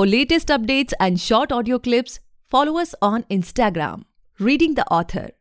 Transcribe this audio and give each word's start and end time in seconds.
For 0.00 0.06
latest 0.06 0.48
updates 0.48 0.94
and 0.98 1.20
short 1.20 1.52
audio 1.52 1.78
clips, 1.78 2.20
follow 2.48 2.78
us 2.78 2.94
on 3.02 3.24
Instagram, 3.24 4.04
Reading 4.38 4.72
the 4.72 4.86
Author. 4.86 5.32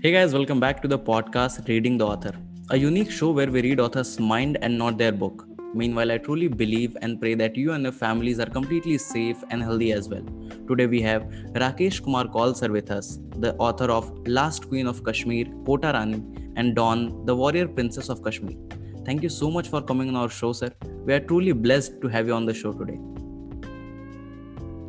Hey 0.00 0.12
guys, 0.12 0.32
welcome 0.32 0.60
back 0.60 0.80
to 0.82 0.86
the 0.86 0.96
podcast 0.96 1.66
Reading 1.66 1.98
the 1.98 2.06
Author, 2.06 2.36
a 2.70 2.76
unique 2.76 3.10
show 3.10 3.32
where 3.32 3.50
we 3.50 3.62
read 3.62 3.80
authors' 3.80 4.20
mind 4.20 4.58
and 4.62 4.78
not 4.78 4.96
their 4.96 5.10
book. 5.10 5.49
Meanwhile, 5.72 6.10
I 6.10 6.18
truly 6.18 6.48
believe 6.48 6.96
and 7.00 7.20
pray 7.20 7.34
that 7.34 7.56
you 7.56 7.72
and 7.72 7.84
your 7.84 7.92
families 7.92 8.40
are 8.40 8.46
completely 8.46 8.98
safe 8.98 9.36
and 9.50 9.62
healthy 9.62 9.92
as 9.92 10.08
well. 10.08 10.24
Today 10.66 10.86
we 10.86 11.00
have 11.02 11.22
Rakesh 11.54 12.02
Kumar 12.02 12.24
Kaulsar 12.24 12.70
with 12.70 12.90
us, 12.90 13.20
the 13.36 13.54
author 13.56 13.84
of 13.84 14.10
Last 14.26 14.68
Queen 14.68 14.88
of 14.88 15.04
Kashmir, 15.04 15.46
Kota 15.64 15.92
Rani, 15.94 16.24
and 16.56 16.74
Dawn, 16.74 17.24
the 17.24 17.36
Warrior 17.36 17.68
Princess 17.68 18.08
of 18.08 18.24
Kashmir. 18.24 18.56
Thank 19.04 19.22
you 19.22 19.28
so 19.28 19.50
much 19.50 19.68
for 19.68 19.80
coming 19.80 20.08
on 20.08 20.16
our 20.16 20.28
show, 20.28 20.52
sir. 20.52 20.70
We 21.04 21.14
are 21.14 21.20
truly 21.20 21.52
blessed 21.52 22.00
to 22.02 22.08
have 22.08 22.26
you 22.26 22.34
on 22.34 22.46
the 22.46 22.54
show 22.54 22.72
today. 22.72 22.98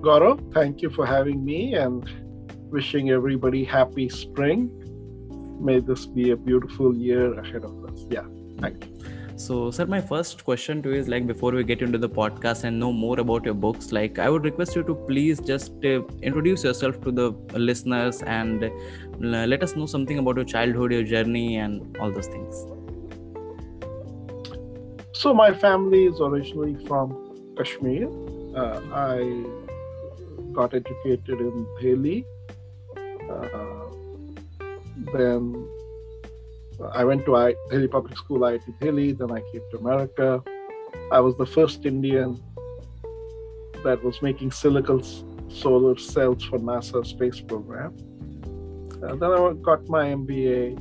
Gaurav, 0.01 0.51
thank 0.51 0.81
you 0.81 0.89
for 0.89 1.05
having 1.05 1.45
me 1.45 1.75
and 1.75 2.09
wishing 2.71 3.11
everybody 3.11 3.63
happy 3.63 4.09
spring 4.09 4.69
may 5.61 5.79
this 5.79 6.07
be 6.07 6.31
a 6.31 6.35
beautiful 6.35 6.95
year 6.95 7.39
ahead 7.39 7.63
of 7.63 7.85
us. 7.85 8.05
Yeah, 8.09 8.25
thank 8.59 8.85
you. 8.85 9.00
So, 9.41 9.71
sir, 9.71 9.87
my 9.87 9.99
first 9.99 10.43
question 10.45 10.83
to 10.83 10.89
you 10.89 10.95
is 10.95 11.07
like 11.07 11.25
before 11.25 11.51
we 11.51 11.63
get 11.63 11.81
into 11.81 11.97
the 11.97 12.07
podcast 12.07 12.63
and 12.63 12.79
know 12.79 12.91
more 12.93 13.19
about 13.19 13.43
your 13.43 13.55
books, 13.55 13.91
like 13.91 14.19
I 14.19 14.29
would 14.29 14.43
request 14.43 14.75
you 14.75 14.83
to 14.83 14.93
please 14.93 15.39
just 15.39 15.83
uh, 15.83 16.03
introduce 16.21 16.63
yourself 16.63 17.01
to 17.01 17.11
the 17.11 17.31
listeners 17.53 18.21
and 18.21 18.65
uh, 18.65 18.69
let 19.53 19.63
us 19.63 19.75
know 19.75 19.87
something 19.87 20.19
about 20.19 20.35
your 20.35 20.45
childhood, 20.45 20.91
your 20.91 21.01
journey, 21.01 21.55
and 21.55 21.97
all 21.97 22.11
those 22.11 22.27
things. 22.27 22.55
So, 25.13 25.33
my 25.33 25.51
family 25.55 26.05
is 26.05 26.21
originally 26.21 26.75
from 26.85 27.55
Kashmir. 27.57 28.09
Uh, 28.55 28.79
I 28.93 29.43
got 30.53 30.75
educated 30.75 31.41
in 31.49 31.65
Delhi. 31.81 32.25
Uh, 32.95 33.87
then 35.13 35.67
I 36.93 37.03
went 37.03 37.25
to 37.25 37.35
I, 37.35 37.55
Delhi 37.69 37.87
Public 37.87 38.17
School, 38.17 38.39
IIT 38.39 38.79
Delhi. 38.79 39.11
Then 39.13 39.31
I 39.31 39.41
came 39.51 39.61
to 39.71 39.77
America. 39.77 40.43
I 41.11 41.19
was 41.19 41.35
the 41.37 41.45
first 41.45 41.85
Indian 41.85 42.41
that 43.83 44.03
was 44.03 44.21
making 44.21 44.51
silicon 44.51 45.03
solar 45.49 45.97
cells 45.97 46.43
for 46.45 46.59
NASA 46.59 47.05
space 47.05 47.41
program. 47.41 47.95
And 49.03 49.19
then 49.19 49.31
I 49.31 49.53
got 49.61 49.87
my 49.89 50.05
MBA, 50.05 50.77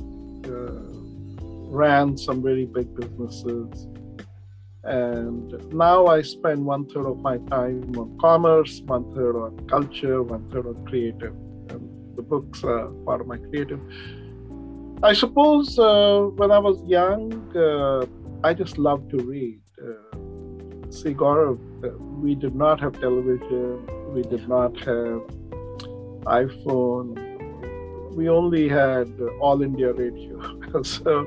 uh, 0.47 1.71
ran 1.71 2.17
some 2.17 2.43
very 2.43 2.65
big 2.65 2.95
businesses, 2.95 3.87
and 4.83 5.73
now 5.73 6.07
I 6.07 6.23
spend 6.23 6.65
one 6.65 6.87
third 6.89 7.05
of 7.05 7.19
my 7.19 7.37
time 7.37 7.93
on 7.97 8.17
commerce, 8.19 8.81
one 8.85 9.13
third 9.13 9.35
on 9.35 9.67
culture, 9.67 10.23
one 10.23 10.49
third 10.49 10.65
on 10.65 10.85
creative 10.85 11.35
And 11.69 12.15
the 12.15 12.23
books 12.23 12.63
are 12.63 12.87
part 13.05 13.21
of 13.21 13.27
my 13.27 13.37
creative. 13.37 13.79
I 15.03 15.13
suppose 15.13 15.79
uh, 15.79 16.29
when 16.35 16.51
I 16.51 16.59
was 16.59 16.79
young, 16.83 17.33
uh, 17.57 18.05
I 18.43 18.53
just 18.53 18.77
loved 18.77 19.09
to 19.09 19.17
read. 19.17 19.59
Uh, 19.81 20.91
see, 20.91 21.15
Gaurav, 21.15 21.57
uh, 21.83 21.97
we 21.97 22.35
did 22.35 22.53
not 22.53 22.79
have 22.81 22.93
television, 22.99 23.83
we 24.13 24.21
did 24.21 24.47
not 24.47 24.77
have 24.81 25.23
iPhone, 26.41 27.17
we 28.15 28.29
only 28.29 28.69
had 28.69 29.11
All 29.39 29.63
India 29.63 29.91
Radio. 29.91 30.83
so 30.83 31.25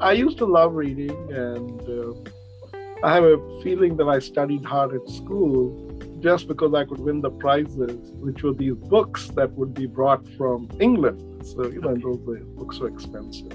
I 0.00 0.12
used 0.12 0.36
to 0.38 0.44
love 0.44 0.74
reading, 0.74 1.16
and 1.32 1.80
uh, 1.88 3.06
I 3.06 3.14
have 3.14 3.24
a 3.24 3.38
feeling 3.62 3.96
that 3.96 4.08
I 4.08 4.18
studied 4.18 4.66
hard 4.66 4.94
at 4.94 5.08
school 5.08 5.87
just 6.20 6.48
because 6.48 6.74
I 6.74 6.84
could 6.84 6.98
win 6.98 7.20
the 7.20 7.30
prizes, 7.30 8.12
which 8.14 8.42
were 8.42 8.52
these 8.52 8.74
books 8.74 9.28
that 9.36 9.52
would 9.52 9.74
be 9.74 9.86
brought 9.86 10.28
from 10.36 10.68
England. 10.80 11.46
So, 11.46 11.66
you 11.66 11.80
know, 11.80 11.94
those 11.94 12.18
books 12.56 12.78
were 12.78 12.88
expensive. 12.88 13.52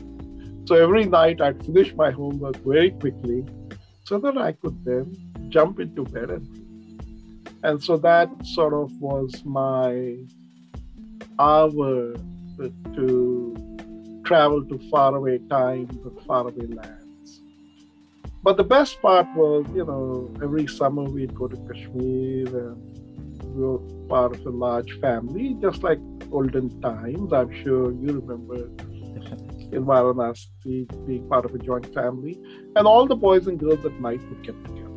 So 0.66 0.76
every 0.76 1.06
night 1.06 1.42
I'd 1.42 1.64
finish 1.66 1.94
my 1.96 2.12
homework 2.12 2.58
very 2.58 2.92
quickly 2.92 3.46
so 4.06 4.18
that 4.20 4.38
I 4.38 4.54
could 4.54 4.84
then 4.86 5.16
jump 5.50 5.80
into 5.80 6.04
bed 6.04 6.30
and. 6.30 6.60
And 7.66 7.82
so 7.82 7.96
that 7.98 8.30
sort 8.46 8.74
of 8.74 8.92
was 9.00 9.42
my 9.46 10.18
hour 11.40 12.14
to 12.96 14.22
travel 14.26 14.66
to 14.66 14.78
faraway 14.92 15.38
times 15.50 15.96
and 16.06 16.22
faraway 16.28 16.68
lands. 16.68 17.03
But 18.44 18.58
the 18.58 18.64
best 18.66 19.02
part 19.02 19.26
was, 19.36 19.66
you 19.74 19.86
know, 19.86 20.30
every 20.44 20.68
summer 20.68 21.04
we'd 21.04 21.34
go 21.34 21.48
to 21.48 21.56
Kashmir 21.56 22.48
and 22.48 22.76
we 23.56 23.66
were 23.66 23.80
part 24.10 24.36
of 24.36 24.46
a 24.46 24.50
large 24.50 25.00
family, 25.00 25.56
just 25.62 25.82
like 25.82 26.00
olden 26.30 26.82
times. 26.82 27.32
I'm 27.32 27.52
sure 27.64 27.94
you 27.94 28.20
remember 28.20 28.70
in 29.72 29.86
Varanasi 29.86 31.08
being 31.08 31.28
part 31.30 31.46
of 31.46 31.56
a 31.56 31.58
joint 31.58 31.94
family. 31.94 32.38
And 32.76 32.86
all 32.86 33.08
the 33.08 33.16
boys 33.16 33.48
and 33.48 33.58
girls 33.58 33.86
at 33.86 34.00
night 34.02 34.22
would 34.30 34.44
get 34.44 34.62
together. 34.66 34.90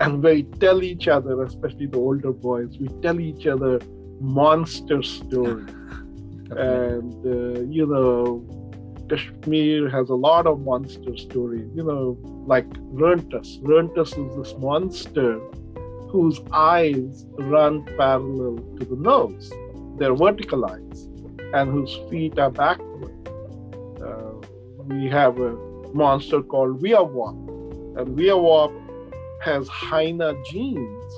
And 0.00 0.22
we 0.22 0.42
tell 0.58 0.82
each 0.82 1.06
other, 1.06 1.42
especially 1.44 1.86
the 1.86 1.98
older 1.98 2.32
boys, 2.32 2.76
we 2.78 2.88
tell 3.02 3.20
each 3.20 3.46
other 3.46 3.80
monster 4.20 5.02
stories. 5.02 5.68
and, 6.50 7.14
uh, 7.24 7.60
you 7.60 7.86
know, 7.86 8.44
Kashmir 9.10 9.88
has 9.90 10.08
a 10.08 10.14
lot 10.14 10.46
of 10.46 10.60
monster 10.60 11.16
stories. 11.16 11.68
You 11.74 11.82
know, 11.82 12.16
like 12.46 12.68
Rerntus. 12.94 13.60
Rerntus 13.62 14.10
is 14.16 14.36
this 14.36 14.56
monster 14.58 15.40
whose 16.10 16.40
eyes 16.52 17.26
run 17.38 17.84
parallel 17.96 18.56
to 18.78 18.84
the 18.84 18.96
nose. 18.96 19.52
They're 19.98 20.14
vertical 20.14 20.64
eyes, 20.64 21.08
and 21.54 21.70
whose 21.70 21.98
feet 22.08 22.38
are 22.38 22.50
backward. 22.50 23.16
Uh, 24.00 24.32
we 24.86 25.06
have 25.08 25.38
a 25.40 25.52
monster 25.92 26.40
called 26.42 26.80
Weewawp, 26.80 27.98
and 27.98 28.16
Weewawp 28.16 28.72
has 29.42 29.68
hyena 29.68 30.34
genes, 30.50 31.12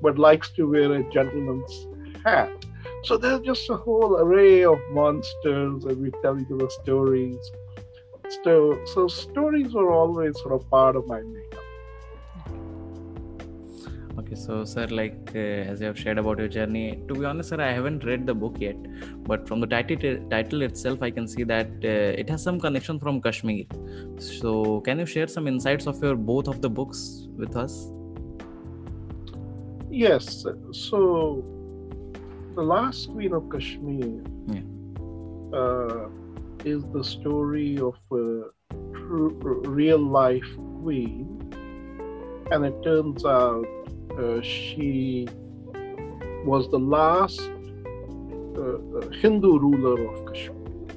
but 0.00 0.18
likes 0.18 0.50
to 0.52 0.68
wear 0.68 0.92
a 0.94 1.02
gentleman's 1.10 1.86
hat. 2.24 2.63
So 3.04 3.18
there's 3.18 3.40
just 3.40 3.68
a 3.68 3.76
whole 3.76 4.16
array 4.16 4.64
of 4.64 4.78
monsters, 4.90 5.84
and 5.84 6.00
we 6.00 6.10
tell 6.22 6.40
each 6.40 6.50
other 6.50 6.70
stories. 6.70 7.38
So, 8.42 8.82
so 8.86 9.08
stories 9.08 9.74
were 9.74 9.92
always 9.92 10.40
sort 10.40 10.54
of 10.54 10.70
part 10.70 10.96
of 10.96 11.06
my 11.06 11.20
makeup. 11.20 11.60
Okay, 14.18 14.34
so 14.34 14.64
sir, 14.64 14.86
like 14.86 15.32
uh, 15.34 15.38
as 15.38 15.82
you 15.82 15.86
have 15.86 15.98
shared 15.98 16.16
about 16.16 16.38
your 16.38 16.48
journey, 16.48 17.02
to 17.08 17.14
be 17.14 17.26
honest, 17.26 17.50
sir, 17.50 17.60
I 17.60 17.72
haven't 17.72 18.04
read 18.04 18.26
the 18.26 18.34
book 18.34 18.56
yet, 18.58 18.76
but 19.24 19.46
from 19.46 19.60
the 19.60 19.66
title 19.66 20.16
title 20.30 20.62
itself, 20.62 21.02
I 21.02 21.10
can 21.10 21.28
see 21.28 21.44
that 21.44 21.68
uh, 21.84 22.22
it 22.22 22.30
has 22.30 22.42
some 22.42 22.58
connection 22.58 22.98
from 22.98 23.20
Kashmir. 23.20 23.64
So, 24.16 24.80
can 24.80 25.00
you 25.00 25.04
share 25.04 25.26
some 25.26 25.46
insights 25.46 25.86
of 25.86 26.02
your 26.02 26.16
both 26.16 26.48
of 26.48 26.62
the 26.62 26.70
books 26.70 27.28
with 27.36 27.54
us? 27.54 27.86
Yes. 29.90 30.46
So 30.72 31.44
the 32.54 32.62
last 32.62 33.10
queen 33.10 33.32
of 33.32 33.50
Kashmir 33.50 34.22
yeah. 34.46 34.60
uh, 35.58 36.08
is 36.64 36.84
the 36.92 37.02
story 37.02 37.78
of 37.78 37.96
a 38.12 38.44
real 39.68 39.98
life 39.98 40.50
queen, 40.80 41.50
and 42.52 42.64
it 42.64 42.82
turns 42.84 43.24
out 43.24 43.66
uh, 44.18 44.40
she 44.40 45.26
was 46.44 46.70
the 46.70 46.78
last 46.78 47.40
uh, 48.56 48.78
uh 48.98 49.10
Hindu 49.20 49.58
ruler 49.58 49.98
of 50.10 50.26
Kashmir, 50.26 50.94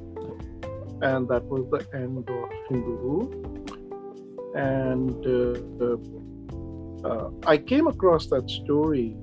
and 1.02 1.28
that 1.28 1.44
was 1.46 1.66
the 1.72 1.82
end 1.98 2.30
of 2.30 2.50
Hindu 2.70 2.94
rule. 3.06 3.30
And 4.56 5.26
uh, 5.26 5.98
uh, 7.08 7.30
I 7.46 7.58
came 7.58 7.88
across 7.88 8.28
that 8.28 8.50
story 8.50 9.16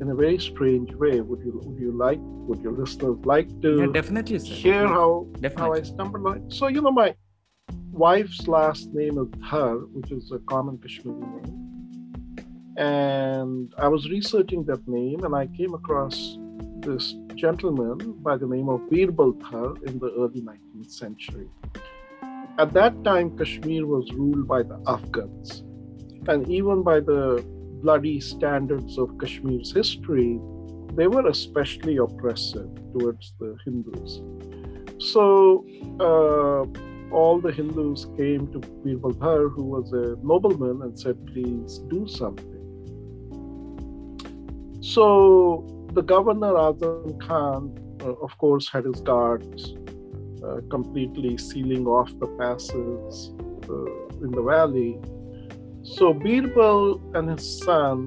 in 0.00 0.10
a 0.10 0.14
very 0.14 0.38
strange 0.38 0.92
way. 0.94 1.20
Would 1.20 1.40
you 1.40 1.60
would 1.64 1.78
you 1.78 1.92
like 1.92 2.18
would 2.48 2.60
your 2.60 2.72
listeners 2.72 3.18
like 3.24 3.48
to 3.62 3.80
yeah, 3.80 3.86
definitely 3.86 4.38
sir. 4.38 4.54
hear 4.54 4.88
how 4.88 5.26
definitely. 5.40 5.56
how 5.56 5.72
I 5.74 5.82
stumbled 5.82 6.26
on 6.26 6.36
it? 6.38 6.52
So 6.52 6.68
you 6.68 6.80
know 6.80 6.90
my 6.90 7.14
wife's 7.92 8.48
last 8.48 8.92
name 8.92 9.18
is 9.18 9.28
Dhar, 9.46 9.86
which 9.92 10.10
is 10.10 10.32
a 10.32 10.38
common 10.40 10.78
Kashmiri 10.78 11.20
name. 11.20 11.58
And 12.76 13.72
I 13.78 13.88
was 13.88 14.08
researching 14.08 14.64
that 14.64 14.86
name 14.88 15.24
and 15.24 15.34
I 15.34 15.46
came 15.46 15.74
across 15.74 16.38
this 16.80 17.14
gentleman 17.34 17.98
by 18.22 18.36
the 18.36 18.46
name 18.46 18.68
of 18.68 18.80
Birbal 18.90 19.34
Dhar 19.34 19.82
in 19.86 19.98
the 19.98 20.10
early 20.18 20.40
19th 20.40 20.90
century. 20.90 21.48
At 22.58 22.72
that 22.74 23.02
time, 23.04 23.36
Kashmir 23.36 23.86
was 23.86 24.10
ruled 24.12 24.48
by 24.48 24.62
the 24.62 24.78
Afghans. 24.86 25.62
And 26.28 26.48
even 26.48 26.82
by 26.82 27.00
the 27.00 27.44
bloody 27.82 28.20
standards 28.20 28.98
of 28.98 29.08
Kashmir's 29.18 29.72
history, 29.72 30.40
they 30.94 31.06
were 31.06 31.26
especially 31.28 31.96
oppressive 31.96 32.70
towards 32.92 33.34
the 33.40 33.56
Hindus. 33.64 34.20
So, 34.98 35.66
uh, 36.00 36.62
all 37.12 37.40
the 37.40 37.52
Hindus 37.52 38.06
came 38.16 38.50
to 38.52 38.58
Birbal 38.58 39.14
Dhar, 39.14 39.52
who 39.54 39.64
was 39.64 39.92
a 39.92 40.16
nobleman, 40.22 40.82
and 40.82 40.98
said, 40.98 41.16
please 41.26 41.78
do 41.88 42.06
something. 42.06 42.62
So 44.80 45.86
the 45.92 46.02
governor 46.02 46.54
Azam 46.54 47.20
Khan, 47.20 47.78
uh, 48.02 48.14
of 48.26 48.36
course, 48.38 48.68
had 48.68 48.84
his 48.84 49.00
guards 49.00 49.74
uh, 50.44 50.60
completely 50.70 51.36
sealing 51.38 51.86
off 51.86 52.10
the 52.18 52.26
passes 52.38 53.32
uh, 53.68 54.24
in 54.24 54.30
the 54.32 54.42
valley. 54.42 54.98
So 55.84 56.14
Birbal 56.14 57.00
and 57.14 57.30
his 57.30 57.58
son, 57.64 58.06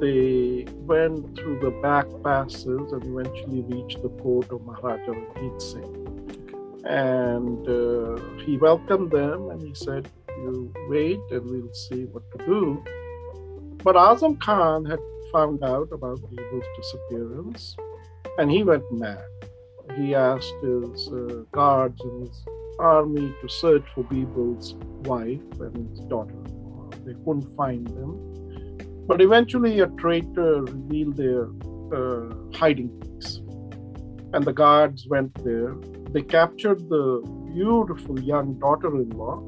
they 0.00 0.66
went 0.72 1.36
through 1.36 1.60
the 1.60 1.70
back 1.82 2.06
passes 2.22 2.92
and 2.92 3.02
eventually 3.04 3.62
reached 3.62 4.02
the 4.02 4.10
court 4.22 4.50
of 4.50 4.64
Maharaja 4.64 5.12
Ranjit 5.12 5.62
Singh. 5.62 6.82
And 6.84 7.66
uh, 7.66 8.20
he 8.44 8.58
welcomed 8.58 9.10
them 9.10 9.50
and 9.50 9.62
he 9.62 9.74
said, 9.74 10.08
You 10.28 10.72
wait 10.88 11.20
and 11.30 11.50
we'll 11.50 11.72
see 11.72 12.04
what 12.04 12.22
to 12.32 12.44
do. 12.44 12.84
But 13.82 13.96
Azam 13.96 14.38
Khan 14.40 14.84
had 14.84 14.98
found 15.32 15.64
out 15.64 15.88
about 15.92 16.18
Birbal's 16.20 16.66
disappearance 16.76 17.76
and 18.38 18.50
he 18.50 18.62
went 18.62 18.84
mad 18.92 19.24
he 19.96 20.14
asked 20.14 20.54
his 20.62 21.08
uh, 21.08 21.44
guards 21.52 22.00
and 22.00 22.26
his 22.26 22.44
army 22.78 23.32
to 23.40 23.48
search 23.48 23.84
for 23.94 24.02
Birbal's 24.04 24.74
wife 25.08 25.60
and 25.60 25.88
his 25.90 26.00
daughter. 26.06 26.34
They 27.04 27.14
couldn't 27.24 27.54
find 27.56 27.86
them. 27.86 28.10
But 29.06 29.20
eventually, 29.20 29.80
a 29.80 29.86
traitor 29.86 30.62
revealed 30.62 31.16
their 31.16 31.48
uh, 31.92 32.34
hiding 32.54 32.90
place. 33.00 33.40
And 34.32 34.44
the 34.44 34.52
guards 34.52 35.06
went 35.06 35.32
there. 35.44 35.74
They 36.10 36.22
captured 36.22 36.88
the 36.88 37.22
beautiful 37.52 38.18
young 38.20 38.58
daughter 38.58 38.94
in 38.96 39.10
law. 39.10 39.42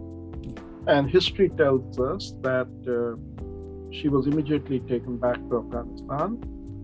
And 0.86 1.10
history 1.10 1.48
tells 1.48 1.98
us 1.98 2.34
that 2.42 2.68
uh, 2.86 3.16
she 3.92 4.08
was 4.08 4.26
immediately 4.26 4.80
taken 4.80 5.16
back 5.16 5.36
to 5.48 5.58
Afghanistan 5.58 6.38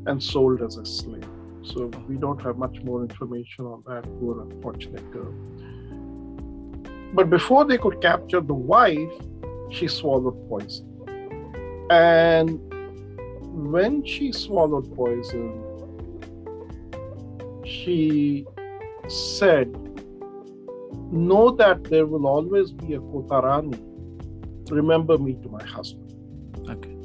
and 0.06 0.22
sold 0.22 0.62
as 0.62 0.76
a 0.76 0.84
slave. 0.84 1.28
So 1.62 1.90
we 2.08 2.16
don't 2.16 2.40
have 2.42 2.58
much 2.58 2.82
more 2.82 3.02
information 3.02 3.66
on 3.66 3.84
that 3.86 4.02
poor 4.18 4.42
unfortunate 4.42 5.08
girl. 5.12 5.32
But 7.14 7.30
before 7.30 7.64
they 7.64 7.78
could 7.78 8.00
capture 8.00 8.40
the 8.40 8.54
wife, 8.54 9.12
she 9.72 9.88
swallowed 9.88 10.48
poison. 10.48 10.86
And 11.90 12.60
when 13.72 14.04
she 14.04 14.32
swallowed 14.32 14.94
poison, 14.94 15.62
she 17.64 18.46
said, 19.08 19.68
Know 21.10 21.50
that 21.50 21.84
there 21.84 22.06
will 22.06 22.26
always 22.26 22.72
be 22.72 22.94
a 22.94 22.98
Kotarani. 22.98 23.78
Remember 24.70 25.18
me 25.18 25.34
to 25.42 25.48
my 25.48 25.62
husband. 25.62 26.14
Okay. 26.70 26.96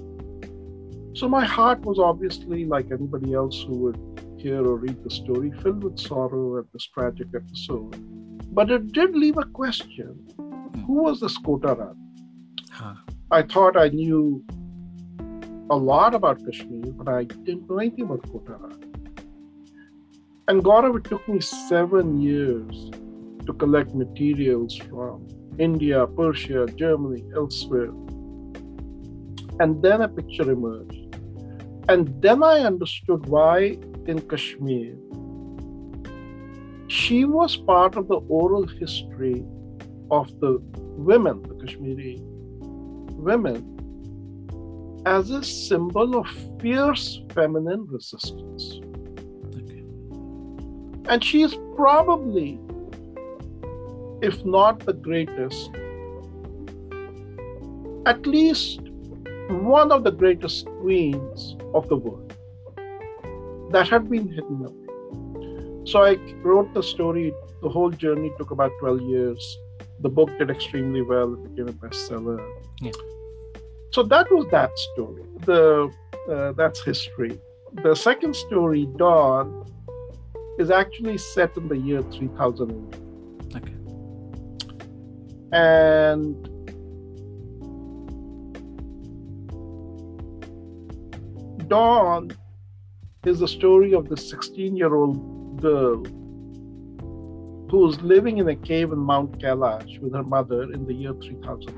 So 1.14 1.28
my 1.28 1.44
heart 1.44 1.82
was 1.82 2.00
obviously 2.00 2.64
like 2.64 2.92
anybody 2.92 3.34
else 3.34 3.62
who 3.68 3.76
would 3.80 4.00
hear 4.38 4.66
or 4.66 4.78
read 4.78 5.04
the 5.04 5.10
story, 5.10 5.52
filled 5.62 5.84
with 5.84 6.00
sorrow 6.00 6.58
at 6.60 6.72
this 6.72 6.86
tragic 6.86 7.28
episode. 7.36 7.96
But 8.54 8.72
it 8.72 8.94
did 8.94 9.16
leave 9.16 9.38
a 9.38 9.44
question 9.44 10.14
hmm. 10.38 10.82
who 10.86 11.04
was 11.04 11.20
this 11.20 11.38
Kota 11.38 11.76
Huh. 12.80 12.94
I 13.32 13.42
thought 13.42 13.76
I 13.76 13.88
knew 13.90 14.46
a 15.72 15.76
lot 15.76 16.14
about 16.14 16.38
Kashmir, 16.46 16.92
but 16.94 17.08
I 17.10 17.24
didn't 17.24 17.68
know 17.68 17.80
anything 17.80 18.04
about 18.04 18.22
Kota 18.32 18.70
And 20.48 20.64
Gaurav, 20.64 20.96
it 20.98 21.06
took 21.06 21.28
me 21.28 21.40
seven 21.40 22.22
years 22.22 22.92
to 23.48 23.54
collect 23.54 23.96
materials 23.96 24.78
from 24.78 25.28
India, 25.58 26.06
Persia, 26.06 26.68
Germany, 26.76 27.24
elsewhere. 27.36 27.90
And 29.60 29.82
then 29.82 30.02
a 30.02 30.08
picture 30.08 30.52
emerged. 30.52 31.18
And 31.90 32.22
then 32.22 32.44
I 32.44 32.60
understood 32.60 33.26
why 33.26 33.80
in 34.06 34.22
Kashmir, 34.30 34.96
she 36.90 37.26
was 37.26 37.58
part 37.58 37.96
of 37.96 38.08
the 38.08 38.20
oral 38.30 38.68
history 38.68 39.44
of 40.12 40.40
the 40.42 40.60
women, 41.12 41.42
the 41.42 41.56
Kashmiri 41.56 42.22
women, 43.18 43.74
as 45.06 45.30
a 45.30 45.44
symbol 45.44 46.18
of 46.20 46.28
fierce 46.62 47.22
feminine 47.34 47.86
resistance. 47.88 48.80
Okay. 49.56 49.84
And 51.10 51.24
she 51.24 51.44
is 51.44 51.58
probably, 51.76 52.60
if 54.22 54.44
not 54.46 54.80
the 54.80 54.94
greatest, 54.94 55.70
at 58.06 58.26
least 58.26 58.82
one 59.50 59.92
of 59.92 60.04
the 60.04 60.12
greatest 60.12 60.66
queens 60.82 61.56
of 61.74 61.88
the 61.90 61.98
world 61.98 62.34
that 63.72 63.88
had 63.88 64.10
been 64.10 64.28
hidden 64.30 64.66
away. 64.66 65.84
So 65.86 66.04
I 66.04 66.16
wrote 66.44 66.74
the 66.74 66.84
story. 66.84 67.34
The 67.62 67.70
whole 67.70 67.90
journey 67.90 68.32
took 68.38 68.52
about 68.52 68.72
12 68.80 69.02
years. 69.02 69.58
The 70.02 70.10
book 70.10 70.30
did 70.38 70.50
extremely 70.50 71.02
well. 71.02 71.34
It 71.34 71.44
became 71.44 71.70
a 71.70 71.74
bestseller. 71.74 72.40
Yeah. 72.82 72.92
So 73.92 74.04
that 74.04 74.32
was 74.32 74.48
that 74.52 74.78
story. 74.94 75.24
The 75.46 75.92
uh, 76.30 76.52
that's 76.54 76.84
history. 76.84 77.40
The 77.84 77.96
second 77.96 78.36
story, 78.36 78.88
Dawn, 78.98 79.66
is 80.60 80.72
actually 80.72 81.18
set 81.18 81.56
in 81.58 81.68
the 81.68 81.78
year 81.78 82.02
3000. 82.04 82.96
Okay. 83.56 83.74
And 85.52 86.50
Dawn 91.68 92.32
is 93.26 93.40
the 93.40 93.48
story 93.48 93.94
of 93.94 94.10
the 94.10 94.18
16 94.18 94.76
year 94.76 94.96
old 94.96 95.62
girl 95.62 96.04
who's 97.70 98.00
living 98.02 98.38
in 98.38 98.48
a 98.48 98.56
cave 98.56 98.92
in 98.92 99.00
Mount 99.00 99.40
Kailash 99.40 100.00
with 100.00 100.14
her 100.14 100.24
mother 100.24 100.64
in 100.64 100.86
the 100.86 100.94
year 100.94 101.14
3000. 101.14 101.70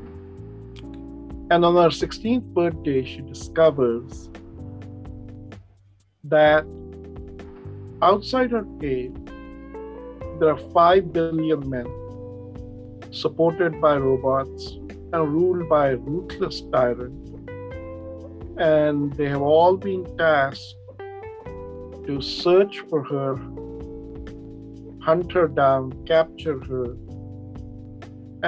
And 1.52 1.66
on 1.66 1.76
her 1.76 1.90
16th 1.90 2.44
birthday, 2.54 3.04
she 3.04 3.22
discovers 3.22 4.30
that 6.24 6.66
outside 8.02 8.52
her 8.52 8.66
cave, 8.80 9.16
there 10.40 10.52
are 10.52 10.58
5 10.58 11.12
billion 11.12 11.68
men 11.70 11.88
supported 13.12 13.82
by 13.82 13.98
robots 13.98 14.74
and 15.12 15.34
ruled 15.34 15.68
by 15.68 15.90
a 15.90 15.98
ruthless 15.98 16.62
tyrant. 16.72 17.50
And 18.58 19.12
they 19.14 19.28
have 19.28 19.42
all 19.42 19.76
been 19.76 20.06
tasked 20.18 20.76
to 22.06 22.22
search 22.22 22.80
for 22.90 23.04
her, 23.04 23.36
hunt 25.10 25.32
her 25.32 25.48
down, 25.48 25.84
capture 26.06 26.58
her, 26.72 26.86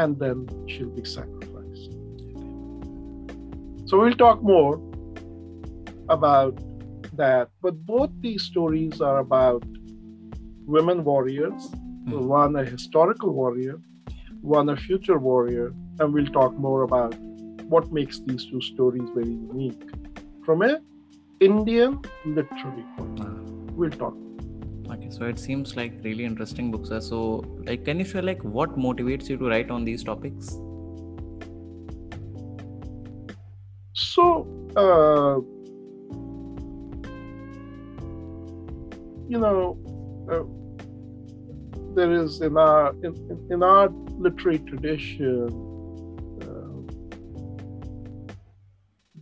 and 0.02 0.20
then 0.24 0.38
she'll 0.68 0.96
be 1.02 1.06
sacrificed. 1.18 1.92
So 3.88 4.00
we'll 4.02 4.20
talk 4.26 4.44
more 4.44 4.76
about 6.18 6.54
that. 7.22 7.50
But 7.64 7.76
both 7.94 8.12
these 8.22 8.44
stories 8.44 9.02
are 9.02 9.18
about 9.28 9.64
women 10.76 11.04
warriors, 11.12 11.64
Hmm. 12.06 12.28
one 12.28 12.56
a 12.62 12.64
historical 12.76 13.32
warrior, 13.42 13.76
one 14.42 14.70
a 14.76 14.78
future 14.86 15.20
warrior, 15.30 15.68
and 16.00 16.14
we'll 16.14 16.34
talk 16.40 16.54
more 16.68 16.82
about 16.90 17.16
what 17.74 17.92
makes 18.00 18.20
these 18.28 18.46
two 18.52 18.62
stories 18.72 19.10
very 19.18 19.36
unique 19.52 19.84
from 20.46 20.62
a 20.70 20.74
Indian 21.50 22.00
literary 22.26 22.86
point. 22.98 23.20
Ah. 23.26 23.34
We'll 23.80 23.98
talk. 24.04 24.16
Okay, 24.92 25.10
so 25.10 25.24
it 25.26 25.40
seems 25.40 25.78
like 25.78 25.94
really 26.04 26.26
interesting 26.26 26.70
books. 26.70 26.90
Sir. 26.90 27.00
So, 27.00 27.46
like, 27.66 27.86
can 27.86 28.00
you 28.00 28.06
share 28.06 28.22
like 28.22 28.44
what 28.44 28.78
motivates 28.78 29.30
you 29.30 29.38
to 29.38 29.48
write 29.48 29.72
on 29.72 29.86
these 29.86 30.04
topics? 30.04 30.58
So, 33.94 34.48
uh, 34.76 35.40
you 39.30 39.40
know, 39.40 39.78
uh, 40.30 40.44
there 41.96 42.12
is 42.12 42.42
in 42.42 42.58
our 42.58 42.94
in, 43.04 43.48
in 43.50 43.64
our 43.64 43.88
literary 44.18 44.60
tradition, 44.60 45.48
uh, 46.42 46.80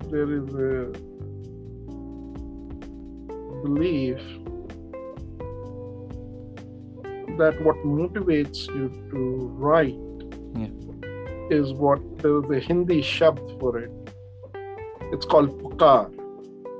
there 0.09 0.31
is 0.33 0.49
a 0.55 0.91
belief 3.63 4.19
that 7.41 7.61
what 7.63 7.77
motivates 7.85 8.67
you 8.77 8.85
to 9.11 9.23
write 9.63 10.05
Yeah. 10.55 11.57
is 11.57 11.73
what 11.73 11.99
is 12.29 12.49
a 12.51 12.59
Hindi 12.59 13.01
shabd 13.01 13.59
for 13.59 13.71
it. 13.79 13.91
It's 15.13 15.25
called 15.25 15.51
pukar. 15.61 16.01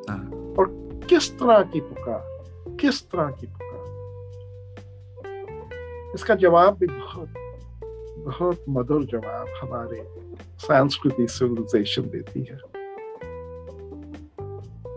Ah. 0.10 0.22
और 0.60 0.66
किस 1.10 1.30
तरह 1.39 1.62
की 1.74 1.80
पुकार 1.82 2.75
किस 2.82 3.01
तरह 3.12 3.30
की 3.39 3.48
पुकार 3.48 3.78
इसका 6.16 6.36
जवाब 6.44 6.78
भी 6.80 6.88
बहुत 6.88 7.34
बहुत 8.28 8.66
मधुर 8.78 9.06
जवाब 9.12 9.48
हमारे 9.62 10.04
सांस्कृतिक 10.68 11.30
सिविलाइजेशन 11.30 12.10
देती 12.16 12.44
है 12.50 12.58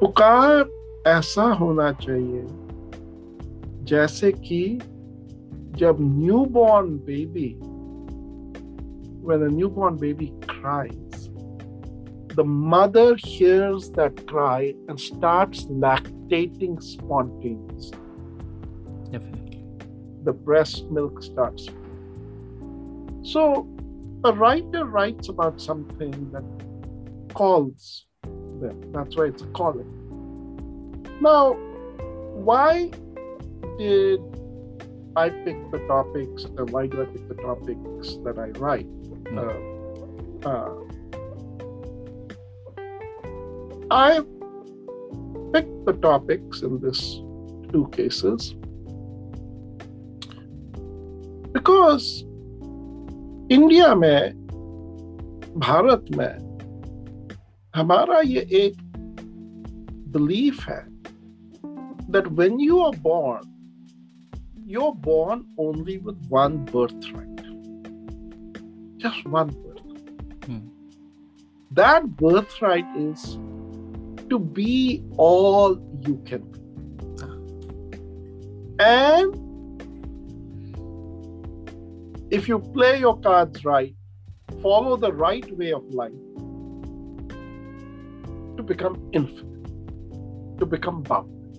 पुकार 0.00 0.70
ऐसा 1.10 1.44
होना 1.60 1.90
चाहिए 2.04 2.46
जैसे 3.90 4.32
कि 4.32 4.62
जब 5.79 5.97
newborn 6.01 6.97
baby 7.09 7.49
when 9.27 9.41
a 9.43 9.49
newborn 9.53 9.97
baby 10.01 10.31
cries 10.47 11.29
the 12.35 12.43
mother 12.43 13.15
hears 13.23 13.89
that 13.97 14.25
cry 14.25 14.73
and 14.87 15.01
starts 15.05 15.65
lactating 15.65 16.81
spontaneously 16.81 17.99
Definitely. 19.11 19.65
the 20.23 20.31
breast 20.31 20.85
milk 20.85 21.21
starts 21.21 21.67
so 23.33 23.67
a 24.23 24.31
writer 24.31 24.85
writes 24.85 25.27
about 25.27 25.59
something 25.59 26.15
that 26.31 26.47
calls 27.33 28.05
them 28.23 28.81
that's 28.93 29.17
why 29.17 29.25
it's 29.25 29.41
a 29.41 29.47
calling 29.47 29.91
now 31.19 31.53
why 32.49 32.89
did 33.77 34.21
I 35.15 35.29
pick 35.29 35.71
the 35.71 35.79
topics 35.87 36.43
and 36.45 36.69
why 36.69 36.87
do 36.87 37.01
I 37.01 37.05
pick 37.05 37.27
the 37.27 37.35
topics 37.35 38.17
that 38.23 38.37
I 38.37 38.49
write? 38.59 38.87
Uh, 39.35 39.57
uh, 40.47 40.73
I 43.89 44.19
picked 45.53 45.85
the 45.85 45.93
topics 45.93 46.61
in 46.61 46.79
this 46.79 47.01
two 47.71 47.87
cases 47.93 48.53
because 51.51 52.23
India 53.51 53.93
में 53.95 54.33
भारत 55.57 56.05
में 56.17 56.47
हमारा 57.75 58.19
ये 58.27 58.41
एक 58.61 58.77
belief 60.13 60.67
है 60.69 60.81
that 62.11 62.31
when 62.39 62.59
you 62.59 62.79
are 62.79 62.93
born 62.93 63.41
you're 64.66 64.94
born 64.94 65.46
only 65.58 65.98
with 65.98 66.16
one 66.28 66.64
birthright. 66.64 67.28
Just 68.98 69.26
one 69.26 69.48
birthright. 69.48 70.44
Hmm. 70.44 70.68
That 71.72 72.16
birthright 72.16 72.86
is 72.96 73.38
to 74.28 74.38
be 74.38 75.02
all 75.16 75.78
you 76.00 76.22
can 76.26 76.42
be. 76.50 76.58
And 78.78 79.34
if 82.32 82.48
you 82.48 82.58
play 82.58 82.98
your 82.98 83.18
cards 83.20 83.64
right, 83.64 83.94
follow 84.62 84.96
the 84.96 85.12
right 85.12 85.46
way 85.56 85.72
of 85.72 85.84
life, 85.92 86.12
to 88.56 88.62
become 88.62 88.96
infinite, 89.12 90.58
to 90.58 90.66
become 90.66 91.02
boundless. 91.02 91.58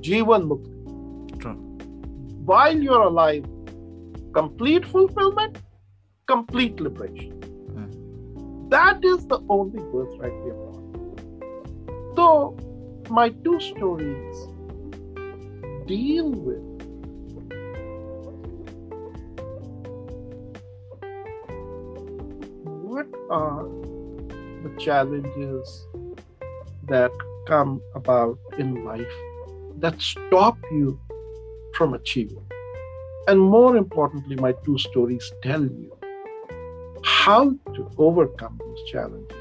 Jivan 0.00 0.48
Mukti. 0.48 0.71
While 2.44 2.76
you're 2.76 3.02
alive, 3.02 3.44
complete 4.34 4.84
fulfillment, 4.86 5.58
complete 6.26 6.80
liberation. 6.80 7.32
Hmm. 7.74 8.68
That 8.68 9.04
is 9.04 9.26
the 9.26 9.40
only 9.48 9.80
birthright 9.92 10.32
we 10.42 10.50
have 10.50 10.58
got. 10.58 12.16
So, 12.16 12.56
my 13.10 13.28
two 13.44 13.60
stories 13.60 14.48
deal 15.86 16.30
with 16.30 16.72
what 22.82 23.06
are 23.30 23.64
the 24.62 24.74
challenges 24.78 25.86
that 26.88 27.10
come 27.46 27.80
about 27.94 28.38
in 28.58 28.84
life 28.84 29.16
that 29.78 30.00
stop 30.00 30.56
you 30.70 30.98
from 31.74 31.94
achieving. 31.94 32.44
And 33.28 33.40
more 33.40 33.76
importantly, 33.76 34.36
my 34.36 34.52
two 34.64 34.78
stories 34.78 35.32
tell 35.42 35.62
you 35.62 35.96
how 37.04 37.50
to 37.74 37.90
overcome 37.98 38.58
those 38.58 38.82
challenges 38.90 39.36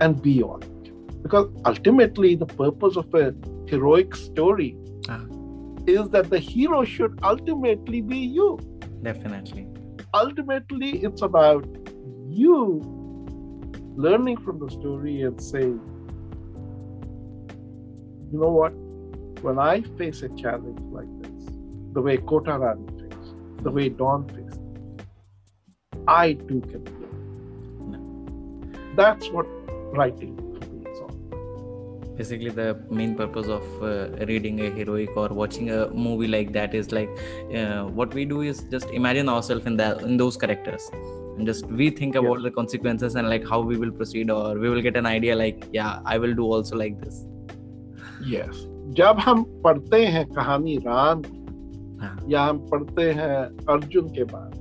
and 0.00 0.20
be 0.20 0.32
you 0.32 0.58
can. 0.60 1.22
Because 1.22 1.48
ultimately, 1.64 2.34
the 2.34 2.46
purpose 2.46 2.96
of 2.96 3.12
a 3.14 3.34
heroic 3.66 4.14
story 4.14 4.76
Ah. 5.08 5.24
is 5.86 6.08
that 6.10 6.30
the 6.30 6.38
hero 6.38 6.84
should 6.84 7.18
ultimately 7.22 8.00
be 8.00 8.18
you. 8.18 8.58
Definitely. 9.02 9.66
Ultimately, 10.14 10.90
it's 11.02 11.22
about 11.22 11.66
you 12.28 12.80
learning 13.96 14.36
from 14.38 14.58
the 14.58 14.70
story 14.70 15.22
and 15.22 15.40
saying, 15.40 15.80
you 18.32 18.38
know 18.40 18.50
what? 18.50 18.72
When 19.42 19.58
I 19.58 19.82
face 19.98 20.22
a 20.22 20.28
challenge 20.30 20.80
like 20.90 21.08
this, 21.22 21.50
the 21.92 22.02
way 22.02 22.16
Kota 22.18 22.58
Rani 22.58 22.86
faced, 23.00 23.34
the 23.62 23.70
way 23.70 23.88
Dawn 23.88 24.28
faced, 24.28 24.60
I 26.08 26.34
too 26.34 26.60
can 26.70 26.84
do 26.84 26.96
it. 27.02 28.96
That's 28.96 29.28
what 29.30 29.46
writing 29.96 30.34
is 30.90 31.00
all. 31.00 31.14
basically 32.18 32.50
the 32.58 32.68
main 32.98 33.14
purpose 33.14 33.46
of 33.46 33.64
uh, 33.82 34.08
reading 34.30 34.60
a 34.66 34.70
heroic 34.70 35.16
or 35.22 35.28
watching 35.28 35.70
a 35.70 35.88
movie 35.90 36.28
like 36.34 36.52
that 36.52 36.74
is 36.74 36.90
like 36.92 37.10
uh, 37.54 37.82
what 37.98 38.14
we 38.14 38.24
do 38.24 38.40
is 38.40 38.62
just 38.74 38.88
imagine 39.00 39.28
ourselves 39.28 39.66
in 39.66 39.76
that 39.76 40.00
in 40.02 40.16
those 40.22 40.36
characters 40.44 40.86
and 41.36 41.46
just 41.50 41.66
we 41.80 41.90
think 41.90 42.14
Yeah. 42.14 42.22
about 42.22 42.42
the 42.46 42.50
consequences 42.60 43.16
and 43.16 43.28
like 43.34 43.46
how 43.52 43.60
we 43.60 43.76
will 43.82 43.92
proceed 44.00 44.30
or 44.30 44.58
we 44.64 44.70
will 44.74 44.80
get 44.88 44.96
an 45.02 45.06
idea 45.12 45.36
like 45.44 45.68
yeah 45.78 46.00
i 46.14 46.16
will 46.24 46.34
do 46.42 46.46
also 46.56 46.76
like 46.84 46.98
this 47.04 47.18
Yes. 48.18 48.66
जब 48.94 49.18
हम 49.20 49.42
पढ़ते 49.64 50.04
हैं 50.06 50.24
कहानी 50.26 50.76
राम 50.86 51.22
हाँ. 52.00 52.18
या 52.28 52.42
हम 52.44 52.58
पढ़ते 52.70 53.10
हैं 53.12 53.38
अर्जुन 53.74 54.08
के 54.14 54.24
बाद 54.32 54.54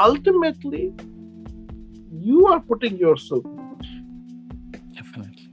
ultimately 0.00 0.82
you 2.28 2.46
are 2.46 2.58
putting 2.68 3.00
your 3.00 3.18
definitely 4.98 5.46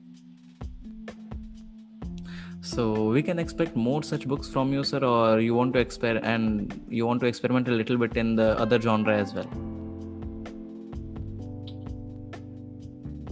so 2.62 3.10
we 3.16 3.22
can 3.22 3.40
expect 3.40 3.76
more 3.76 4.02
such 4.04 4.28
books 4.28 4.50
from 4.50 4.74
you 4.74 4.84
sir 4.84 5.04
or 5.06 5.40
you 5.40 5.54
want 5.54 5.74
to 5.74 5.84
exper 5.86 6.20
and 6.34 6.74
you 6.90 7.06
want 7.06 7.22
to 7.22 7.28
experiment 7.28 7.68
a 7.68 7.72
little 7.72 7.98
bit 7.98 8.18
in 8.18 8.36
the 8.36 8.50
other 8.66 8.82
genre 8.82 9.18
as 9.26 9.34
well 9.34 9.56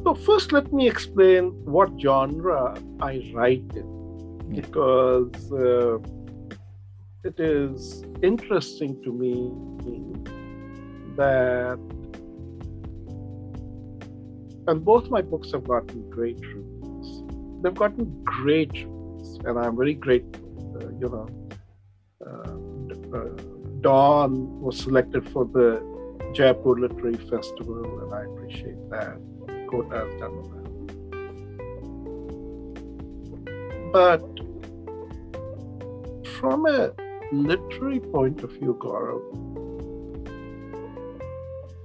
So 0.06 0.14
first, 0.14 0.52
let 0.52 0.74
me 0.74 0.86
explain 0.86 1.46
what 1.64 1.92
genre 1.98 2.78
I 3.00 3.32
write 3.34 3.64
in. 3.74 4.03
Because 4.50 5.52
uh, 5.52 5.98
it 7.24 7.40
is 7.40 8.04
interesting 8.22 9.02
to 9.04 9.12
me 9.12 9.52
that, 11.16 11.80
and 14.68 14.84
both 14.84 15.10
my 15.10 15.22
books 15.22 15.52
have 15.52 15.68
gotten 15.68 16.10
great 16.10 16.40
reviews. 16.40 17.24
They've 17.62 17.74
gotten 17.74 18.24
great 18.24 18.72
reviews, 18.74 19.40
and 19.46 19.58
I'm 19.60 19.78
very 19.78 19.94
grateful. 19.94 20.80
Uh, 20.82 20.90
you 21.00 21.10
know, 21.10 21.28
uh, 22.26 23.18
uh, 23.18 23.30
Dawn 23.82 24.62
was 24.62 24.80
selected 24.80 25.30
for 25.30 25.46
the 25.46 25.82
Jaipur 26.34 26.80
Literary 26.80 27.18
Festival, 27.30 28.00
and 28.02 28.14
I 28.14 28.24
appreciate 28.24 28.90
that. 28.90 29.18
Kota 29.70 29.98
has 29.98 30.20
done 30.20 30.36
well. 30.50 30.63
But 33.94 34.24
from 36.40 36.66
a 36.66 36.94
literary 37.32 38.00
point 38.00 38.44
of 38.44 38.52
view, 38.54 38.76
Gaurav, 38.82 39.22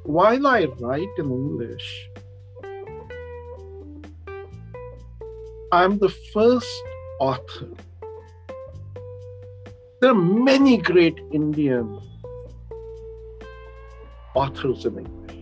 while 0.05 0.47
I 0.47 0.65
write 0.81 1.15
in 1.19 1.31
English, 1.31 2.09
I'm 5.71 5.99
the 5.99 6.09
first 6.33 6.83
author. 7.21 7.69
There 10.01 10.13
are 10.13 10.15
many 10.15 10.79
great 10.79 11.19
Indian 11.31 12.01
authors 14.35 14.87
in 14.87 15.01
English, 15.01 15.37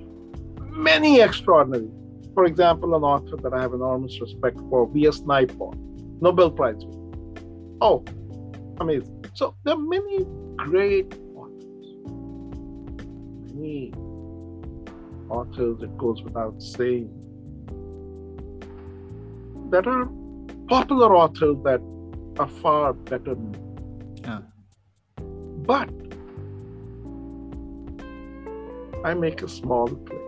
many 0.73 1.21
extraordinary. 1.21 1.89
For 2.35 2.45
example, 2.45 2.97
an 2.97 3.05
author 3.05 3.37
that 3.37 3.53
I 3.53 3.61
have 3.63 3.73
enormous 3.73 4.21
respect 4.21 4.59
for, 4.69 4.89
V.S. 4.89 5.21
Naipaul, 5.21 5.75
Nobel 6.21 6.51
Prize. 6.51 6.83
Oh, 7.81 8.05
amazing. 8.81 9.25
So 9.35 9.55
there 9.65 9.75
are 9.75 9.79
many 9.79 10.27
great 10.57 11.15
authors. 11.35 11.87
Many 13.55 13.93
authors, 15.29 15.83
it 15.83 15.97
goes 15.99 16.23
without 16.23 16.63
saying, 16.63 17.11
that 19.71 19.87
are 19.87 20.09
popular 20.69 21.15
authors 21.15 21.57
that 21.65 21.81
are 22.39 22.49
far 22.49 22.93
better 22.93 23.35
known. 23.35 24.17
Yeah. 24.25 24.41
But 25.67 25.91
I 29.05 29.15
make 29.15 29.43
a 29.43 29.49
small 29.49 29.89
claim. 29.89 30.23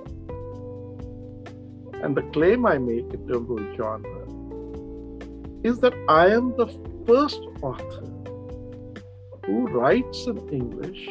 And 2.02 2.16
the 2.16 2.22
claim 2.32 2.66
I 2.66 2.78
make 2.78 3.12
in 3.12 3.26
terms 3.28 3.50
of 3.50 3.58
genre 3.76 4.17
is 5.62 5.80
that 5.80 5.94
I 6.08 6.28
am 6.28 6.56
the 6.56 6.66
first 7.06 7.40
author 7.62 8.06
who 9.44 9.66
writes 9.68 10.26
in 10.26 10.38
English, 10.50 11.08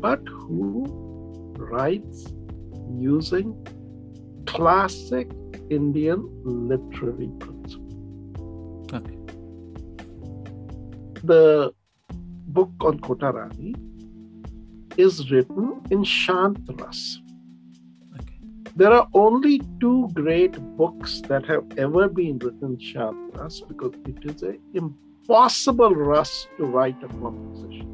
but 0.00 0.20
who 0.28 0.84
writes 1.56 2.26
using 2.96 3.54
classic 4.46 5.30
Indian 5.70 6.28
literary 6.44 7.30
principles. 7.38 7.78
Okay. 8.92 9.18
The 11.24 11.72
book 12.48 12.70
on 12.80 13.00
Kotarani 13.00 13.74
is 14.96 15.30
written 15.30 15.80
in 15.90 16.04
Shant 16.04 16.58
Ras. 16.80 17.18
Okay. 17.22 17.27
There 18.78 18.92
are 18.92 19.08
only 19.12 19.60
two 19.80 20.08
great 20.14 20.52
books 20.76 21.20
that 21.22 21.44
have 21.46 21.64
ever 21.76 22.08
been 22.08 22.38
written 22.38 22.74
in 22.74 22.78
Shant 22.78 23.34
Ras 23.34 23.60
because 23.66 23.94
it 24.06 24.24
is 24.24 24.42
an 24.44 24.60
impossible 24.72 25.96
rush 25.96 26.46
to 26.58 26.64
write 26.64 27.02
a 27.02 27.08
composition. 27.08 27.88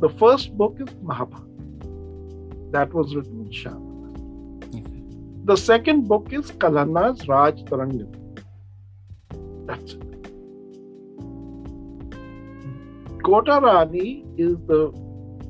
The 0.00 0.10
first 0.10 0.56
book 0.56 0.76
is 0.78 0.94
Mahabharata. 1.02 1.88
That 2.70 2.94
was 2.94 3.16
written 3.16 3.40
in 3.46 3.50
Shant 3.50 3.80
Ras. 3.80 4.76
Okay. 4.76 5.02
The 5.42 5.56
second 5.56 6.06
book 6.06 6.32
is 6.32 6.52
Kalhana's 6.52 7.26
Raj 7.26 7.64
Tarangini. 7.64 8.46
That's 9.66 9.94
it. 9.94 10.22
Kotarani 13.24 14.22
is 14.38 14.56
the 14.68 14.92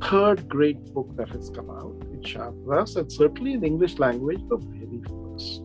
third 0.03 0.49
great 0.49 0.83
book 0.95 1.15
that 1.17 1.29
has 1.29 1.51
come 1.51 1.69
out 1.69 1.94
Shant 2.27 2.55
Ras, 2.65 2.97
and 2.97 3.11
certainly 3.11 3.53
in 3.53 3.65
English 3.65 3.99
language, 3.99 4.41
the 4.49 4.57
very 4.57 5.01
first. 5.09 5.63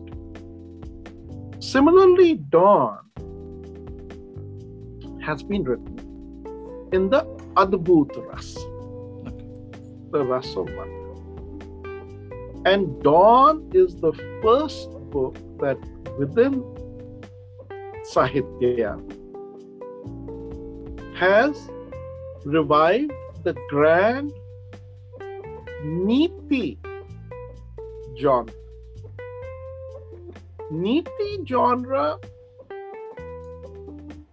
Similarly, 1.60 2.34
Dawn 2.34 2.98
has 5.22 5.42
been 5.42 5.64
written 5.64 5.98
in 6.92 7.10
the 7.10 7.22
Adbhut 7.56 8.16
Ras, 8.28 8.54
the 10.12 10.24
Ras 10.24 10.56
of. 10.56 10.68
And 12.66 13.02
Dawn 13.02 13.70
is 13.72 13.96
the 13.96 14.12
first 14.42 14.90
book 15.10 15.36
that 15.60 15.78
within 16.18 16.62
Sahitya 18.12 19.00
has 21.16 21.70
revived 22.44 23.12
the 23.44 23.54
grand 23.68 24.32
Niti 25.84 26.78
genre. 28.18 28.52
Niti 30.70 31.44
genre, 31.46 32.18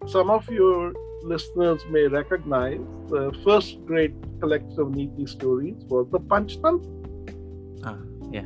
some 0.08 0.30
of 0.30 0.50
your 0.50 0.94
listeners 1.24 1.82
may 1.90 2.08
recognize 2.08 2.80
the 3.10 3.32
first 3.44 3.84
great 3.86 4.14
collection 4.40 4.80
of 4.80 4.96
Niti 4.96 5.26
stories 5.26 5.76
was 5.86 6.08
the 6.12 6.20
Panchtantra. 6.20 6.94
Ah, 7.84 7.98
yeah. 8.32 8.46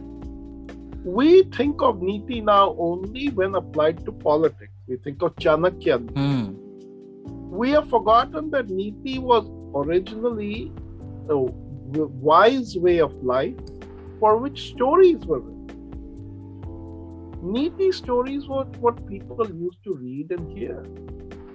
We 1.03 1.43
think 1.43 1.81
of 1.81 2.01
Niti 2.01 2.41
now 2.41 2.75
only 2.77 3.29
when 3.29 3.55
applied 3.55 4.05
to 4.05 4.11
politics. 4.11 4.71
We 4.87 4.97
think 4.97 5.21
of 5.21 5.35
Chanakya. 5.35 5.97
Hmm. 6.11 6.53
We 7.49 7.71
have 7.71 7.89
forgotten 7.89 8.51
that 8.51 8.69
Niti 8.69 9.19
was 9.19 9.49
originally 9.75 10.71
a 11.29 11.35
wise 11.99 12.77
way 12.77 12.99
of 12.99 13.13
life 13.23 13.55
for 14.19 14.37
which 14.37 14.69
stories 14.69 15.25
were 15.25 15.39
written. 15.39 15.61
Niti 17.43 17.91
stories 17.91 18.47
were 18.47 18.65
what 18.79 19.07
people 19.07 19.47
used 19.51 19.83
to 19.83 19.95
read 19.95 20.31
and 20.31 20.57
hear. 20.57 20.83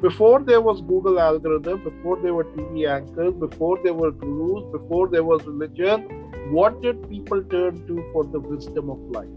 Before 0.02 0.42
there 0.42 0.60
was 0.60 0.82
Google 0.82 1.18
algorithm, 1.18 1.82
before 1.82 2.20
there 2.20 2.34
were 2.34 2.44
TV 2.44 2.88
anchors, 2.88 3.34
before 3.34 3.78
there 3.82 3.94
were 3.94 4.10
gurus, 4.10 4.64
before 4.72 5.08
there 5.08 5.24
was 5.24 5.44
religion, 5.44 6.02
what 6.50 6.82
did 6.82 7.08
people 7.08 7.42
turn 7.44 7.86
to 7.86 8.04
for 8.12 8.24
the 8.24 8.40
wisdom 8.40 8.90
of 8.90 8.98
life? 8.98 9.28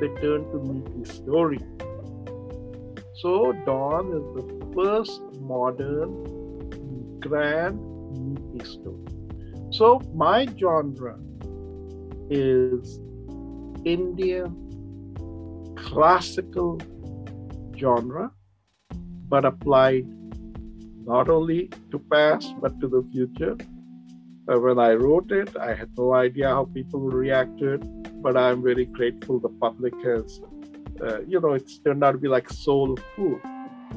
They 0.00 0.08
turned 0.20 0.50
to 0.52 0.58
Niti 0.72 1.04
story. 1.10 1.60
So 3.22 3.52
Dawn 3.64 4.08
is 4.08 4.24
the 4.36 4.72
first 4.74 5.22
modern 5.40 7.20
grand 7.20 7.78
Niti 8.18 8.64
story. 8.64 9.13
So 9.76 10.00
my 10.14 10.46
genre 10.56 11.18
is 12.30 13.00
Indian 13.84 14.52
classical 15.74 16.80
genre, 17.76 18.30
but 19.28 19.44
applied 19.44 20.06
not 21.04 21.28
only 21.28 21.70
to 21.90 21.98
past 21.98 22.54
but 22.60 22.78
to 22.82 22.86
the 22.86 23.02
future. 23.10 23.56
Uh, 24.46 24.60
when 24.60 24.78
I 24.78 24.92
wrote 24.92 25.32
it, 25.32 25.56
I 25.56 25.74
had 25.74 25.90
no 25.98 26.14
idea 26.14 26.50
how 26.50 26.66
people 26.66 27.00
would 27.00 27.14
react 27.14 27.58
to 27.58 27.72
it, 27.72 28.22
but 28.22 28.36
I'm 28.36 28.62
very 28.62 28.84
grateful 28.84 29.40
the 29.40 29.48
public 29.48 29.94
has, 30.04 30.40
uh, 31.02 31.22
you 31.22 31.40
know, 31.40 31.54
it's 31.54 31.78
turned 31.80 32.04
out 32.04 32.12
to 32.12 32.18
be 32.18 32.28
like 32.28 32.48
soul 32.48 32.96
food. 33.16 33.40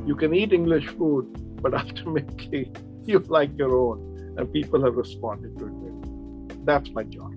You 0.08 0.16
can 0.16 0.34
eat 0.34 0.54
English 0.54 0.88
food, 0.88 1.62
but 1.62 1.74
ultimately 1.86 2.72
you 3.06 3.20
like 3.20 3.56
your 3.60 3.78
own, 3.78 4.07
and 4.38 4.52
people 4.54 4.84
have 4.84 4.96
responded 4.96 5.58
to 5.58 5.66
it. 5.66 6.66
That's 6.66 6.90
my 6.92 7.04
job. 7.04 7.34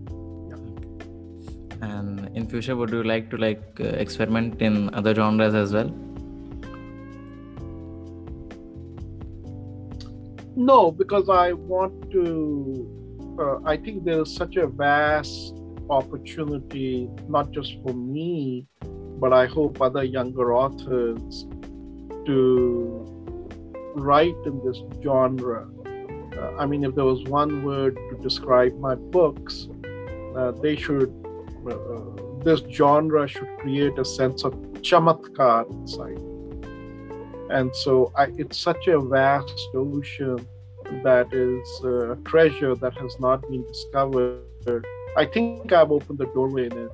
And 1.83 2.31
in 2.37 2.47
future, 2.47 2.77
would 2.77 2.91
you 2.91 3.03
like 3.03 3.31
to 3.31 3.39
like 3.39 3.63
uh, 3.81 3.85
experiment 3.85 4.61
in 4.61 4.95
other 4.95 5.15
genres 5.15 5.55
as 5.55 5.73
well? 5.73 5.89
No, 10.57 10.91
because 10.91 11.31
I 11.31 11.53
want 11.55 12.11
to. 12.11 13.37
Uh, 13.39 13.61
I 13.65 13.79
think 13.79 14.05
there's 14.05 14.35
such 14.35 14.57
a 14.57 14.67
vast 14.67 15.55
opportunity, 15.89 17.09
not 17.29 17.51
just 17.51 17.77
for 17.83 17.95
me, 17.95 18.67
but 19.19 19.33
I 19.33 19.47
hope 19.47 19.81
other 19.81 20.05
younger 20.05 20.55
authors 20.55 21.47
to 22.27 23.07
write 23.97 24.37
in 24.45 24.61
this 24.65 24.83
genre. 25.03 25.67
Uh, 26.37 26.57
I 26.57 26.67
mean, 26.67 26.85
if 26.85 26.95
there 26.95 27.05
was 27.05 27.23
one 27.25 27.65
word 27.65 27.97
to 28.11 28.17
describe 28.23 28.79
my 28.79 28.95
books, 28.95 29.69
uh, 30.37 30.53
they 30.53 30.77
should. 30.77 31.13
Uh, 31.69 32.01
this 32.43 32.63
genre 32.71 33.29
should 33.29 33.49
create 33.59 33.99
a 33.99 34.05
sense 34.05 34.45
of 34.45 34.55
chamatkar 34.81 35.71
inside 35.71 36.19
and 37.51 37.75
so 37.75 38.13
I, 38.17 38.29
it's 38.39 38.59
such 38.59 38.87
a 38.87 39.01
vast 39.01 39.69
ocean 39.75 40.47
that 41.03 41.33
is 41.33 41.85
a 41.85 42.17
treasure 42.25 42.75
that 42.77 42.95
has 42.95 43.19
not 43.19 43.43
been 43.43 43.67
discovered. 43.67 44.87
I 45.17 45.25
think 45.25 45.73
I've 45.73 45.91
opened 45.91 46.19
the 46.19 46.27
doorway 46.27 46.67
in 46.67 46.79
it. 46.79 46.93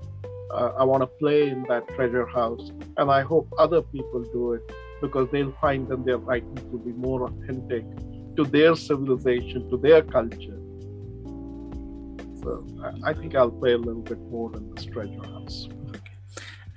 Uh, 0.50 0.72
I 0.78 0.84
want 0.84 1.02
to 1.02 1.06
play 1.06 1.48
in 1.48 1.64
that 1.68 1.86
treasure 1.88 2.26
house, 2.26 2.70
and 2.96 3.10
I 3.10 3.22
hope 3.22 3.52
other 3.58 3.82
people 3.82 4.22
do 4.32 4.54
it 4.54 4.72
because 5.02 5.28
they'll 5.30 5.56
find 5.60 5.86
that 5.88 6.04
their 6.04 6.18
writing 6.18 6.54
to 6.54 6.78
be 6.78 6.92
more 6.92 7.24
authentic 7.24 7.84
to 8.36 8.44
their 8.44 8.76
civilization, 8.76 9.68
to 9.70 9.76
their 9.76 10.02
culture. 10.02 10.58
So 12.42 12.64
I, 13.04 13.12
think 13.12 13.34
I'll 13.34 13.50
play 13.50 13.72
a 13.72 13.78
little 13.78 14.02
bit 14.02 14.20
more 14.30 14.54
in 14.56 14.72
this 14.74 14.84
treasure 14.84 15.24
house. 15.24 15.68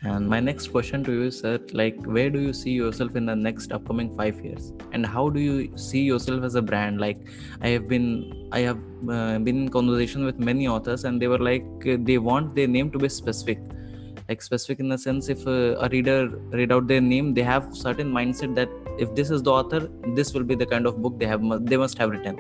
And 0.02 0.30
my 0.30 0.40
next 0.40 0.70
question 0.70 1.04
to 1.04 1.12
you 1.12 1.24
is 1.24 1.42
that, 1.42 1.74
like, 1.74 2.02
where 2.06 2.30
do 2.30 2.40
you 2.40 2.54
see 2.54 2.72
yourself 2.72 3.18
in 3.18 3.26
the 3.26 3.36
next 3.36 3.74
upcoming 3.74 4.16
five 4.16 4.40
years, 4.44 4.72
and 4.94 5.06
how 5.06 5.30
do 5.30 5.42
you 5.42 5.78
see 5.78 6.04
yourself 6.04 6.46
as 6.46 6.56
a 6.56 6.62
brand? 6.62 7.02
Like, 7.02 7.18
I 7.62 7.68
have 7.70 7.90
been, 7.90 8.48
I 8.54 8.62
have 8.62 8.78
uh, 9.10 9.40
been 9.40 9.64
in 9.64 9.70
conversation 9.70 10.24
with 10.24 10.40
many 10.40 10.70
authors, 10.70 11.04
and 11.04 11.22
they 11.22 11.28
were 11.28 11.38
like, 11.38 11.66
they 11.84 12.18
want 12.18 12.56
their 12.56 12.68
name 12.68 12.92
to 12.92 12.98
be 12.98 13.10
specific, 13.10 13.60
like 14.30 14.44
specific 14.44 14.80
in 14.80 14.90
the 14.90 14.98
sense 14.98 15.28
if 15.28 15.46
uh, 15.48 15.86
a 15.86 15.90
reader 15.90 16.28
read 16.58 16.72
out 16.72 16.88
their 16.88 17.02
name, 17.02 17.34
they 17.34 17.42
have 17.42 17.76
certain 17.76 18.12
mindset 18.12 18.54
that 18.56 18.70
if 19.00 19.14
this 19.16 19.32
is 19.32 19.42
the 19.42 19.52
author, 19.52 19.90
this 20.16 20.34
will 20.34 20.44
be 20.44 20.56
the 20.56 20.66
kind 20.66 20.86
of 20.86 21.02
book 21.02 21.20
they 21.20 21.26
have, 21.26 21.42
they 21.66 21.78
must 21.78 21.98
have 21.98 22.12
written. 22.12 22.38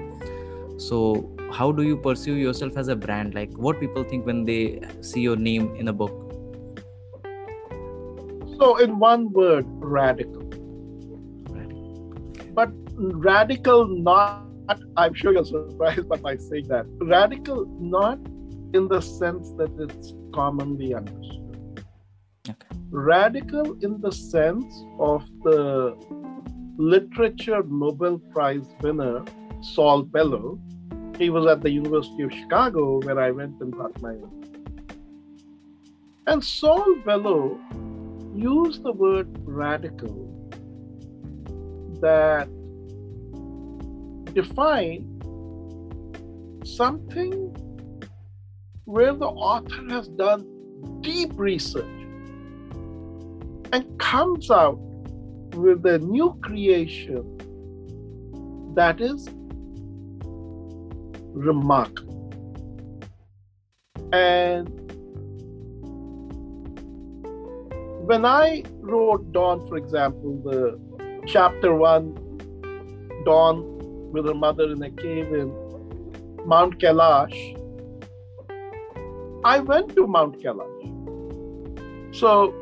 So, 0.80 1.36
how 1.52 1.72
do 1.72 1.84
you 1.84 1.98
pursue 1.98 2.36
yourself 2.36 2.78
as 2.78 2.90
a 2.90 2.96
brand? 2.96 3.34
Like, 3.34 3.52
what 3.58 3.80
people 3.80 4.04
think 4.04 4.26
when 4.26 4.46
they 4.46 4.82
see 5.02 5.22
your 5.22 5.36
name 5.36 5.76
in 5.76 5.88
a 5.88 5.94
book? 5.94 6.14
So, 8.60 8.78
in 8.78 9.00
one 9.00 9.32
word, 9.32 9.66
radical. 9.68 10.44
But 12.54 12.72
radical 12.98 13.88
not, 13.88 14.46
I'm 14.96 15.14
sure 15.16 15.34
you're 15.34 15.46
surprised 15.46 16.08
by 16.08 16.18
my 16.18 16.38
saying 16.38 16.68
that. 16.68 16.86
Radical 17.02 17.66
not 17.80 18.20
in 18.74 18.88
the 18.88 19.02
sense 19.02 19.52
that 19.58 19.72
it's 19.80 20.14
commonly 20.34 20.94
understood. 20.94 21.39
Okay. 22.50 22.80
Radical 22.92 23.78
in 23.84 24.02
the 24.02 24.12
sense 24.12 24.84
of 25.00 25.24
the 25.44 25.96
literature 26.78 27.62
Nobel 27.64 28.20
Prize 28.34 28.68
winner, 28.82 29.24
Saul 29.62 30.04
Bellow, 30.04 30.60
He 31.18 31.30
was 31.30 31.46
at 31.48 31.62
the 31.62 31.70
University 31.70 32.24
of 32.24 32.32
Chicago, 32.32 33.02
where 33.02 33.20
I 33.20 33.32
went 33.32 33.60
and 33.60 33.74
got 33.74 34.02
my 34.02 34.12
own. 34.12 34.40
And 36.28 36.42
Saul 36.42 36.96
Bellow 37.06 37.60
used 38.34 38.84
the 38.84 38.94
word 38.94 39.28
radical 39.44 40.16
that 42.00 42.48
define 44.34 45.04
something 46.64 47.34
where 48.86 49.14
the 49.14 49.28
author 49.28 49.84
has 49.90 50.08
done 50.08 50.48
deep 51.02 51.32
research 51.36 51.99
and 53.72 54.00
comes 54.00 54.50
out 54.52 54.80
with 55.54 55.86
a 55.86 56.00
new 56.00 56.38
creation 56.42 57.38
that 58.76 59.02
is 59.02 59.28
remarkable. 61.34 62.32
And 64.12 64.68
when 68.08 68.26
I 68.26 68.64
wrote 68.80 69.32
Dawn, 69.32 69.68
for 69.68 69.78
example, 69.78 70.42
the 70.44 70.80
chapter 71.28 71.76
one, 71.76 72.16
Dawn 73.26 74.12
with 74.12 74.26
her 74.26 74.34
mother 74.34 74.72
in 74.72 74.82
a 74.82 74.90
cave 74.90 75.34
in 75.34 75.54
Mount 76.46 76.80
Kailash, 76.80 77.56
I 79.44 79.60
went 79.60 79.96
to 79.96 80.08
Mount 80.08 80.40
Kailash. 80.40 82.16
So, 82.16 82.54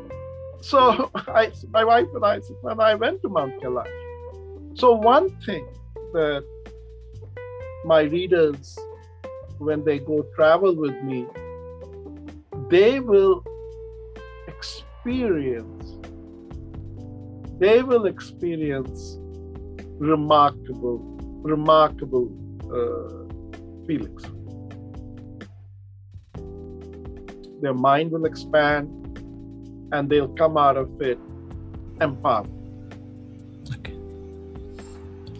so 0.60 1.10
I, 1.14 1.52
my 1.70 1.84
wife 1.84 2.06
and 2.14 2.24
I, 2.24 2.40
and 2.64 2.80
I 2.80 2.94
went 2.94 3.22
to 3.22 3.28
Mount 3.28 3.60
Kailash. 3.62 4.78
So 4.78 4.94
one 4.94 5.30
thing 5.44 5.66
that 6.12 6.44
my 7.84 8.02
readers, 8.02 8.78
when 9.58 9.84
they 9.84 9.98
go 9.98 10.24
travel 10.34 10.74
with 10.76 11.00
me, 11.02 11.26
they 12.70 13.00
will 13.00 13.44
experience, 14.46 15.96
they 17.58 17.82
will 17.82 18.06
experience 18.06 19.18
remarkable, 19.98 20.98
remarkable 21.42 22.30
uh, 22.66 23.86
feelings. 23.86 24.22
Their 27.60 27.74
mind 27.74 28.12
will 28.12 28.24
expand 28.24 28.97
and 29.92 30.08
they'll 30.10 30.28
come 30.28 30.56
out 30.56 30.76
of 30.76 31.00
it 31.00 31.18
empowered. 32.00 32.50
Okay. 33.76 33.94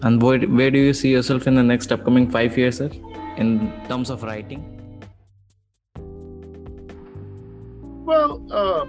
And 0.01 0.21
where, 0.21 0.39
where 0.39 0.71
do 0.71 0.79
you 0.79 0.93
see 0.93 1.11
yourself 1.11 1.47
in 1.47 1.55
the 1.55 1.63
next 1.63 1.91
upcoming 1.91 2.29
five 2.29 2.57
years, 2.57 2.77
sir, 2.77 2.89
in 3.37 3.71
terms 3.87 4.09
of 4.09 4.23
writing? 4.23 4.75
Well, 8.05 8.41
uh, 8.51 8.85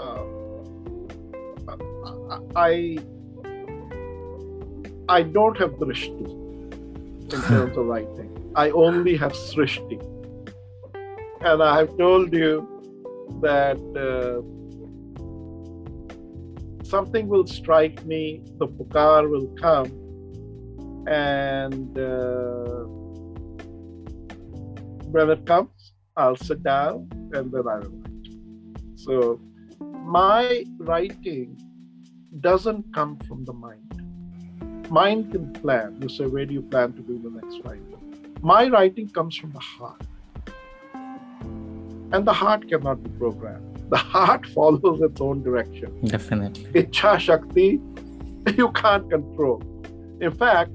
uh, 0.00 0.24
I 2.54 2.98
I 5.08 5.22
don't 5.22 5.58
have 5.58 5.72
drishti 5.72 6.26
in 7.32 7.42
terms 7.48 7.76
of 7.76 7.86
writing. 7.86 8.30
I 8.54 8.70
only 8.70 9.16
have 9.16 9.32
srishti, 9.32 9.98
and 11.40 11.62
I 11.62 11.78
have 11.78 11.98
told 11.98 12.32
you 12.32 12.68
that 13.40 13.76
uh, 14.06 14.40
something 16.94 17.26
will 17.26 17.44
strike 17.44 17.98
me, 18.06 18.40
the 18.60 18.68
pukar 18.68 19.28
will 19.28 19.48
come, 19.60 19.90
and 21.08 21.98
uh, 21.98 22.84
when 25.14 25.28
it 25.28 25.44
comes, 25.44 25.92
I'll 26.16 26.36
sit 26.36 26.62
down 26.62 27.08
and 27.32 27.50
then 27.52 27.66
I 27.74 27.78
will 27.82 27.98
write. 28.04 28.28
So 28.94 29.40
my 30.18 30.64
writing 30.78 31.60
doesn't 32.40 32.94
come 32.94 33.18
from 33.26 33.44
the 33.44 33.56
mind. 33.66 33.92
Mind 34.88 35.32
can 35.32 35.52
plan. 35.54 35.98
You 36.00 36.08
say, 36.08 36.26
where 36.26 36.46
do 36.46 36.54
you 36.54 36.62
plan 36.62 36.92
to 36.92 37.02
do 37.02 37.18
the 37.26 37.30
next 37.40 37.56
writing? 37.64 38.32
My 38.40 38.68
writing 38.68 39.08
comes 39.08 39.36
from 39.36 39.50
the 39.50 39.64
heart. 39.74 40.02
And 42.12 42.24
the 42.24 42.36
heart 42.42 42.68
cannot 42.68 43.02
be 43.02 43.10
programmed. 43.18 43.73
The 43.90 43.96
heart 43.96 44.46
follows 44.54 45.00
its 45.00 45.20
own 45.20 45.42
direction. 45.42 46.00
Definitely. 46.04 46.64
Ichha 46.82 47.18
Shakti, 47.18 47.80
you 48.56 48.70
can't 48.72 49.08
control. 49.10 49.62
In 50.20 50.32
fact, 50.32 50.70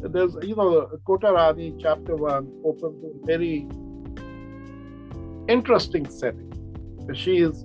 there's, 0.00 0.36
you 0.42 0.54
know, 0.54 0.88
Kota 1.06 1.32
Rani, 1.32 1.74
chapter 1.80 2.16
one, 2.16 2.52
opens 2.64 3.02
a 3.04 3.26
very 3.26 3.66
interesting 5.48 6.08
setting. 6.08 6.50
She 7.14 7.38
is 7.38 7.64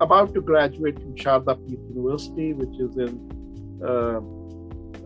about 0.00 0.34
to 0.34 0.40
graduate 0.40 0.98
from 0.98 1.14
Sharda 1.14 1.56
Peeth 1.56 1.88
University, 1.94 2.52
which 2.52 2.78
is 2.80 2.96
in 2.96 3.80
uh, 3.82 4.18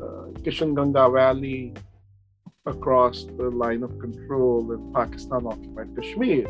uh, 0.03 0.29
Kishanganga 0.42 1.12
Valley 1.12 1.74
across 2.66 3.24
the 3.24 3.51
line 3.51 3.83
of 3.83 3.98
control 3.98 4.72
in 4.72 4.92
Pakistan 4.92 5.46
occupied 5.46 5.94
Kashmir. 5.96 6.46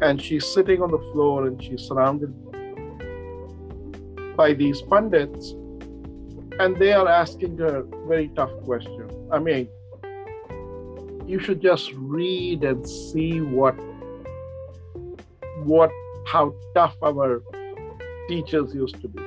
And 0.00 0.20
she's 0.20 0.46
sitting 0.46 0.80
on 0.82 0.90
the 0.90 0.98
floor 1.12 1.46
and 1.46 1.62
she's 1.62 1.82
surrounded 1.82 2.32
by 4.36 4.54
these 4.54 4.80
pundits, 4.82 5.50
and 6.60 6.76
they 6.76 6.92
are 6.92 7.08
asking 7.08 7.58
her 7.58 7.84
very 8.06 8.28
tough 8.36 8.52
questions. 8.64 9.12
I 9.32 9.40
mean, 9.40 9.68
you 11.26 11.40
should 11.40 11.60
just 11.60 11.92
read 11.94 12.62
and 12.62 12.88
see 12.88 13.40
what 13.40 13.74
what 15.64 15.90
how 16.26 16.54
tough 16.74 16.96
our 17.02 17.42
teachers 18.28 18.74
used 18.74 19.00
to 19.02 19.08
be. 19.08 19.22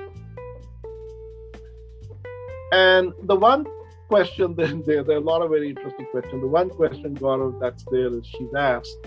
And 2.71 3.13
the 3.23 3.35
one 3.35 3.65
question 4.07 4.55
then 4.55 4.83
there, 4.87 5.03
there 5.03 5.17
are 5.17 5.19
a 5.19 5.29
lot 5.33 5.41
of 5.41 5.49
very 5.49 5.69
interesting 5.69 6.05
questions. 6.11 6.41
The 6.41 6.47
one 6.47 6.69
question, 6.69 7.15
Gaurav, 7.15 7.59
that's 7.59 7.83
there 7.91 8.07
is 8.07 8.25
she's 8.25 8.53
asked, 8.57 8.97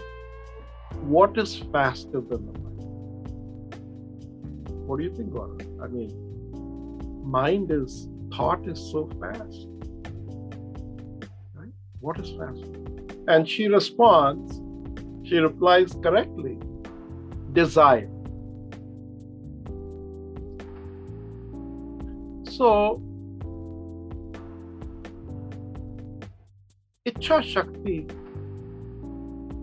what 1.03 1.37
is 1.39 1.57
faster 1.73 2.21
than 2.21 2.47
the 2.47 2.59
mind? 2.59 2.75
What 4.87 4.99
do 4.99 5.05
you 5.05 5.15
think, 5.15 5.31
Gaurav? 5.31 5.61
I 5.83 5.89
mean, 5.89 6.13
mind 7.25 7.71
is, 7.71 8.09
thought 8.35 8.67
is 8.69 8.79
so 8.93 9.09
fast. 9.21 9.67
Right? 11.55 11.73
What 12.01 12.19
is 12.19 12.31
faster? 12.31 12.69
And 13.29 13.49
she 13.49 13.69
responds, 13.69 14.61
she 15.27 15.39
replies 15.39 15.95
correctly 16.03 16.59
desire. 17.53 18.11
So, 22.45 23.03
Ichha 27.07 27.43
Shakti 27.43 28.07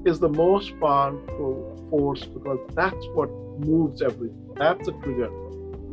is 0.04 0.20
the 0.20 0.28
most 0.28 0.78
powerful 0.80 1.88
force 1.90 2.24
because 2.24 2.60
that's 2.74 3.06
what 3.14 3.30
moves 3.58 4.02
everything. 4.02 4.54
That's 4.56 4.86
the 4.86 4.92
trigger. 5.02 5.30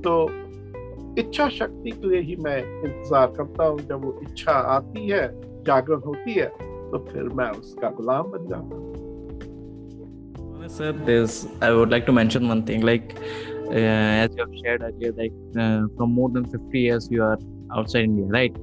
तो 0.06 0.13
इच्छा 1.20 1.48
शक्ति 1.50 1.92
के 1.92 2.10
लिए 2.10 2.22
ही 2.28 2.36
मैं 2.44 2.58
इंतजार 2.60 3.28
करता 3.38 3.66
हूँ 3.66 3.80
जब 3.89 4.06
वो 4.06 4.20
इच्छा 4.24 4.52
आती 4.76 5.08
है 5.08 5.28
जागरण 5.68 6.02
होती 6.06 6.34
है 6.34 6.48
तो 6.92 7.06
फिर 7.12 7.30
मैं 7.39 7.50
उसका 7.60 7.89
गुलाम 8.00 8.32
बन 8.32 8.48
जाता 8.50 8.76
हूँ 8.76 8.92
Sir, 10.74 10.92
there's 11.08 11.34
I 11.62 11.72
would 11.78 11.92
like 11.94 12.06
to 12.06 12.13
mention 12.13 12.48
one 12.48 12.62
thing. 12.68 12.84
Like 12.89 13.16
uh, 13.20 14.22
as 14.26 14.30
you 14.36 14.44
have 14.44 14.54
shared 14.60 14.82
earlier, 14.82 15.12
like 15.18 15.34
uh, 15.63 15.88
from 15.98 16.13
more 16.20 16.30
than 16.30 16.46
50 16.46 16.80
years 16.80 17.10
you 17.12 17.22
are 17.24 17.38
outside 17.80 18.06
India, 18.06 18.26
right? 18.36 18.56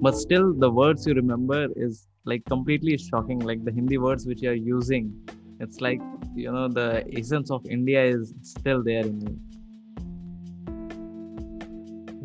But 0.00 0.16
still, 0.16 0.54
the 0.54 0.70
words 0.70 1.06
you 1.06 1.14
remember 1.14 1.66
is 1.76 2.06
like 2.24 2.44
completely 2.46 2.96
shocking. 2.98 3.38
Like 3.40 3.64
the 3.64 3.72
Hindi 3.72 3.98
words 3.98 4.26
which 4.26 4.42
you 4.42 4.50
are 4.50 4.62
using, 4.76 5.12
it's 5.60 5.80
like 5.80 6.00
you 6.34 6.52
know 6.52 6.68
the 6.68 7.04
essence 7.16 7.50
of 7.50 7.64
India 7.66 8.04
is 8.04 8.34
still 8.42 8.82
there 8.82 9.06
in 9.06 9.20
you. 9.20 9.38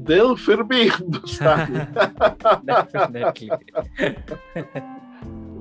दिल 0.08 0.34
फिर 0.46 0.62
भी 0.70 0.82
हिंदुस्तानी 0.96 1.86
Definitely. 2.66 3.50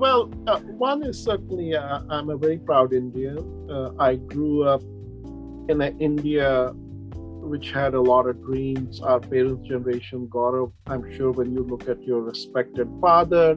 Well, 0.03 0.29
uh, 0.45 0.59
one 0.79 1.03
is 1.03 1.23
certainly 1.23 1.73
uh, 1.73 1.99
I'm 2.09 2.29
a 2.29 2.35
very 2.37 2.57
proud 2.57 2.93
Indian. 2.93 3.37
Uh, 3.69 3.91
I 3.97 4.15
grew 4.15 4.63
up 4.63 4.81
in 5.73 5.81
an 5.81 6.01
India 6.07 6.73
which 7.53 7.71
had 7.71 7.93
a 7.93 8.01
lot 8.01 8.27
of 8.27 8.41
dreams. 8.43 8.99
Our 9.01 9.19
parents' 9.19 9.67
generation, 9.69 10.27
Gaurav, 10.27 10.71
I'm 10.87 11.05
sure 11.15 11.31
when 11.31 11.53
you 11.53 11.63
look 11.63 11.87
at 11.87 12.03
your 12.03 12.21
respected 12.21 12.91
father, 12.99 13.55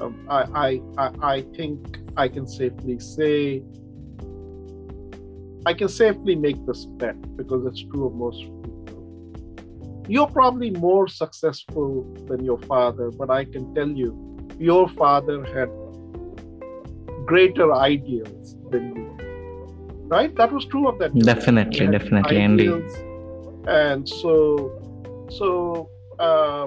um, 0.00 0.26
I, 0.28 0.40
I, 0.54 0.80
I, 0.98 1.10
I 1.34 1.42
think 1.56 1.98
I 2.16 2.28
can 2.28 2.46
safely 2.46 2.98
say, 2.98 3.62
I 5.64 5.74
can 5.74 5.88
safely 5.88 6.34
make 6.34 6.64
this 6.66 6.86
bet 6.86 7.36
because 7.36 7.66
it's 7.66 7.82
true 7.84 8.06
of 8.06 8.14
most 8.14 8.40
people. 8.40 10.04
You're 10.08 10.26
probably 10.26 10.70
more 10.70 11.06
successful 11.06 12.02
than 12.26 12.44
your 12.44 12.58
father, 12.58 13.10
but 13.10 13.30
I 13.30 13.44
can 13.44 13.74
tell 13.74 13.88
you, 13.88 14.10
your 14.58 14.88
father 14.88 15.44
had 15.44 15.70
greater 17.26 17.72
ideals 17.72 18.56
than 18.70 18.96
you. 18.96 19.02
Right? 20.08 20.34
That 20.36 20.52
was 20.52 20.64
true 20.66 20.88
of 20.88 20.98
that. 20.98 21.16
Definitely, 21.18 21.86
definitely, 21.86 22.40
indeed. 22.40 22.84
And 23.66 24.06
so, 24.08 25.26
so 25.30 25.88
uh, 26.18 26.66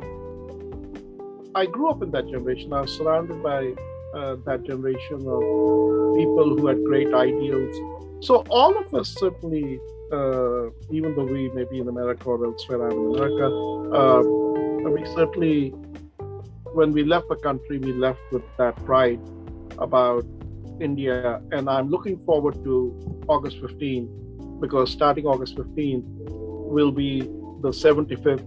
I 1.56 1.66
grew 1.66 1.90
up 1.90 2.04
in 2.04 2.12
that 2.12 2.28
generation. 2.28 2.74
I 2.74 2.82
was 2.82 2.92
surrounded 2.92 3.42
by 3.42 3.74
uh, 4.14 4.36
that 4.46 4.64
generation 4.64 5.26
of 5.26 5.42
people 6.18 6.58
who 6.58 6.68
had 6.68 6.84
great 6.84 7.14
ideals. 7.14 7.74
So 8.20 8.44
all 8.50 8.78
of 8.78 8.94
us 8.94 9.16
certainly, 9.18 9.80
uh, 10.12 10.72
even 10.92 11.16
though 11.16 11.24
we 11.24 11.50
may 11.52 11.64
be 11.64 11.80
in 11.80 11.88
America 11.88 12.26
or 12.26 12.46
elsewhere, 12.46 12.86
I'm 12.86 12.92
in 12.92 13.16
America, 13.16 13.46
uh, 13.48 14.22
we 14.90 15.06
certainly, 15.16 15.70
when 16.74 16.92
we 16.92 17.06
left 17.06 17.30
the 17.30 17.38
country, 17.38 17.80
we 17.80 17.94
left 17.94 18.20
with 18.34 18.44
that 18.58 18.76
pride 18.84 19.22
about 19.78 20.26
India. 20.82 21.42
And 21.54 21.70
I'm 21.70 21.90
looking 21.90 22.20
forward 22.26 22.62
to 22.66 23.24
August 23.30 23.62
15 23.62 24.60
because 24.60 24.92
starting 24.92 25.26
August 25.26 25.56
15 25.56 26.04
will 26.76 26.92
be 26.92 27.22
the 27.62 27.70
75th 27.70 28.44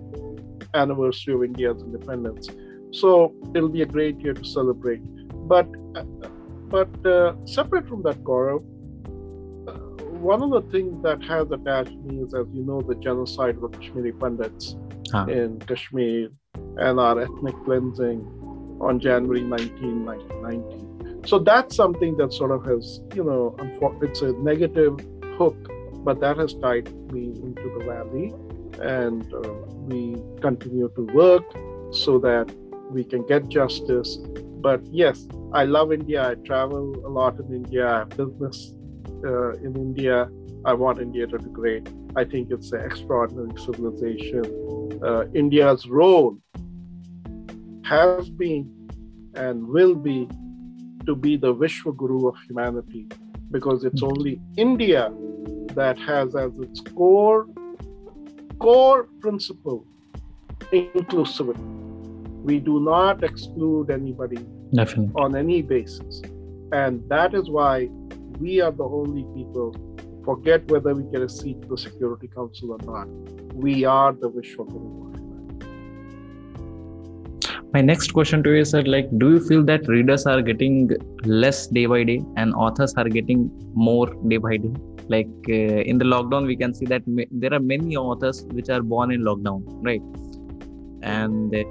anniversary 0.74 1.32
of 1.32 1.42
India's 1.42 1.80
independence. 1.80 2.48
So 2.92 3.34
it'll 3.54 3.68
be 3.68 3.82
a 3.82 3.86
great 3.86 4.20
year 4.20 4.34
to 4.34 4.44
celebrate. 4.44 5.02
But 5.48 5.68
but 6.68 7.06
uh, 7.06 7.34
separate 7.46 7.88
from 7.88 8.02
that, 8.02 8.22
Gaurav, 8.22 8.60
uh, 9.66 10.04
one 10.20 10.42
of 10.42 10.50
the 10.50 10.70
things 10.70 11.02
that 11.02 11.22
has 11.24 11.50
attached 11.50 11.96
me 12.04 12.22
is, 12.22 12.34
as 12.34 12.46
you 12.52 12.62
know, 12.62 12.82
the 12.82 12.94
genocide 12.96 13.56
of 13.56 13.62
the 13.62 13.78
Kashmiri 13.78 14.12
Pandits 14.12 14.76
huh. 15.10 15.26
in 15.28 15.58
Kashmir 15.60 16.28
and 16.76 17.00
our 17.00 17.20
ethnic 17.20 17.54
cleansing 17.64 18.20
on 18.80 19.00
January 19.00 19.40
19, 19.40 20.04
1990. 20.04 21.28
So 21.28 21.38
that's 21.38 21.74
something 21.74 22.16
that 22.18 22.32
sort 22.32 22.50
of 22.50 22.64
has, 22.66 23.00
you 23.14 23.24
know, 23.24 23.56
it's 24.02 24.22
a 24.22 24.32
negative 24.32 24.98
hook, 25.38 25.56
but 26.04 26.20
that 26.20 26.36
has 26.36 26.54
tied 26.54 26.92
me 27.12 27.32
into 27.42 27.62
the 27.78 27.84
valley. 27.84 28.34
And 28.80 29.32
uh, 29.34 29.54
we 29.86 30.16
continue 30.40 30.90
to 30.94 31.02
work 31.14 31.44
so 31.92 32.18
that 32.20 32.54
we 32.90 33.04
can 33.04 33.26
get 33.26 33.48
justice. 33.48 34.16
But 34.60 34.84
yes, 34.86 35.26
I 35.52 35.64
love 35.64 35.92
India. 35.92 36.30
I 36.30 36.34
travel 36.34 36.94
a 37.06 37.08
lot 37.08 37.38
in 37.38 37.54
India. 37.54 37.86
I 37.86 37.98
have 38.00 38.10
business 38.10 38.74
uh, 39.24 39.52
in 39.58 39.76
India. 39.76 40.28
I 40.64 40.74
want 40.74 41.00
India 41.00 41.26
to 41.26 41.38
be 41.38 41.50
great. 41.50 41.88
I 42.16 42.24
think 42.24 42.50
it's 42.50 42.72
an 42.72 42.80
extraordinary 42.80 43.58
civilization. 43.60 44.44
Uh, 45.02 45.24
India's 45.34 45.86
role 45.86 46.38
has 47.84 48.28
been 48.30 48.70
and 49.34 49.66
will 49.66 49.94
be 49.94 50.28
to 51.06 51.14
be 51.14 51.36
the 51.36 51.54
Vishwa 51.54 51.96
Guru 51.96 52.28
of 52.28 52.36
humanity 52.46 53.08
because 53.50 53.84
it's 53.84 54.02
only 54.02 54.40
India 54.56 55.12
that 55.74 55.98
has 55.98 56.34
as 56.34 56.50
its 56.58 56.80
core 56.80 57.46
core 58.58 59.04
principle 59.20 59.86
inclusivity 60.72 61.87
we 62.48 62.58
do 62.58 62.80
not 62.80 63.24
exclude 63.28 63.90
anybody 63.90 64.38
Definitely. 64.74 65.12
on 65.22 65.36
any 65.36 65.60
basis. 65.62 66.22
And 66.72 67.02
that 67.08 67.34
is 67.34 67.50
why 67.50 67.88
we 68.40 68.60
are 68.60 68.70
the 68.70 68.84
only 68.84 69.24
people, 69.34 69.74
forget 70.24 70.70
whether 70.70 70.94
we 70.94 71.02
get 71.12 71.22
a 71.22 71.28
seat 71.28 71.60
to 71.62 71.68
the 71.68 71.78
Security 71.78 72.28
Council 72.28 72.72
or 72.76 72.80
not. 72.92 73.08
We 73.66 73.84
are 73.84 74.12
the 74.12 74.30
Vishwa 74.30 74.66
Guru. 74.72 75.08
My 77.74 77.82
next 77.82 78.14
question 78.14 78.42
to 78.44 78.50
you 78.54 78.60
is 78.62 78.70
that, 78.72 78.88
like, 78.88 79.08
do 79.18 79.32
you 79.32 79.40
feel 79.46 79.62
that 79.64 79.86
readers 79.88 80.24
are 80.26 80.40
getting 80.40 80.90
less 81.24 81.66
day 81.66 81.84
by 81.84 82.02
day 82.04 82.22
and 82.36 82.54
authors 82.54 82.94
are 82.94 83.08
getting 83.08 83.50
more 83.74 84.06
day 84.28 84.38
by 84.38 84.56
day? 84.56 84.72
Like 85.08 85.28
uh, 85.48 85.90
in 85.90 85.98
the 85.98 86.06
lockdown, 86.06 86.46
we 86.46 86.56
can 86.56 86.72
see 86.74 86.86
that 86.86 87.06
ma- 87.06 87.30
there 87.30 87.52
are 87.52 87.60
many 87.60 87.96
authors 87.96 88.44
which 88.52 88.70
are 88.70 88.80
born 88.82 89.10
in 89.10 89.20
lockdown, 89.22 89.62
right? 89.90 90.00
And 91.02 91.54
uh, 91.54 91.64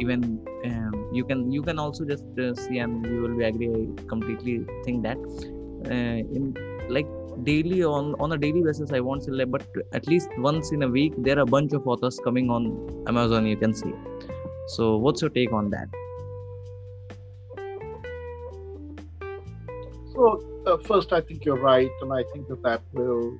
even 0.00 0.40
um, 0.64 1.10
you 1.12 1.24
can 1.24 1.50
you 1.50 1.62
can 1.62 1.78
also 1.78 2.04
just 2.04 2.24
uh, 2.38 2.54
see 2.54 2.78
and 2.78 3.04
you 3.06 3.20
will 3.22 3.36
be 3.36 3.44
agree 3.44 3.70
i 3.70 4.08
completely 4.08 4.64
think 4.84 5.02
that. 5.02 5.18
Uh, 5.86 6.18
in 6.36 6.54
like 6.88 7.08
daily 7.44 7.82
on 7.82 8.14
on 8.20 8.32
a 8.32 8.38
daily 8.38 8.62
basis 8.62 8.92
i 8.92 9.00
won't 9.00 9.24
say 9.24 9.44
but 9.44 9.64
at 9.92 10.06
least 10.06 10.28
once 10.38 10.70
in 10.70 10.82
a 10.82 10.88
week 10.88 11.12
there 11.18 11.36
are 11.38 11.42
a 11.42 11.52
bunch 11.54 11.72
of 11.72 11.86
authors 11.86 12.18
coming 12.24 12.50
on 12.50 12.66
amazon 13.08 13.46
you 13.46 13.56
can 13.56 13.74
see. 13.74 13.92
So 14.68 14.96
what's 14.96 15.20
your 15.20 15.30
take 15.30 15.52
on 15.52 15.70
that? 15.70 15.88
So 20.12 20.40
uh, 20.66 20.76
first 20.86 21.12
i 21.12 21.20
think 21.20 21.44
you're 21.44 21.60
right 21.60 21.90
and 22.00 22.12
i 22.12 22.22
think 22.32 22.46
that 22.48 22.62
that 22.62 22.82
will 22.92 23.38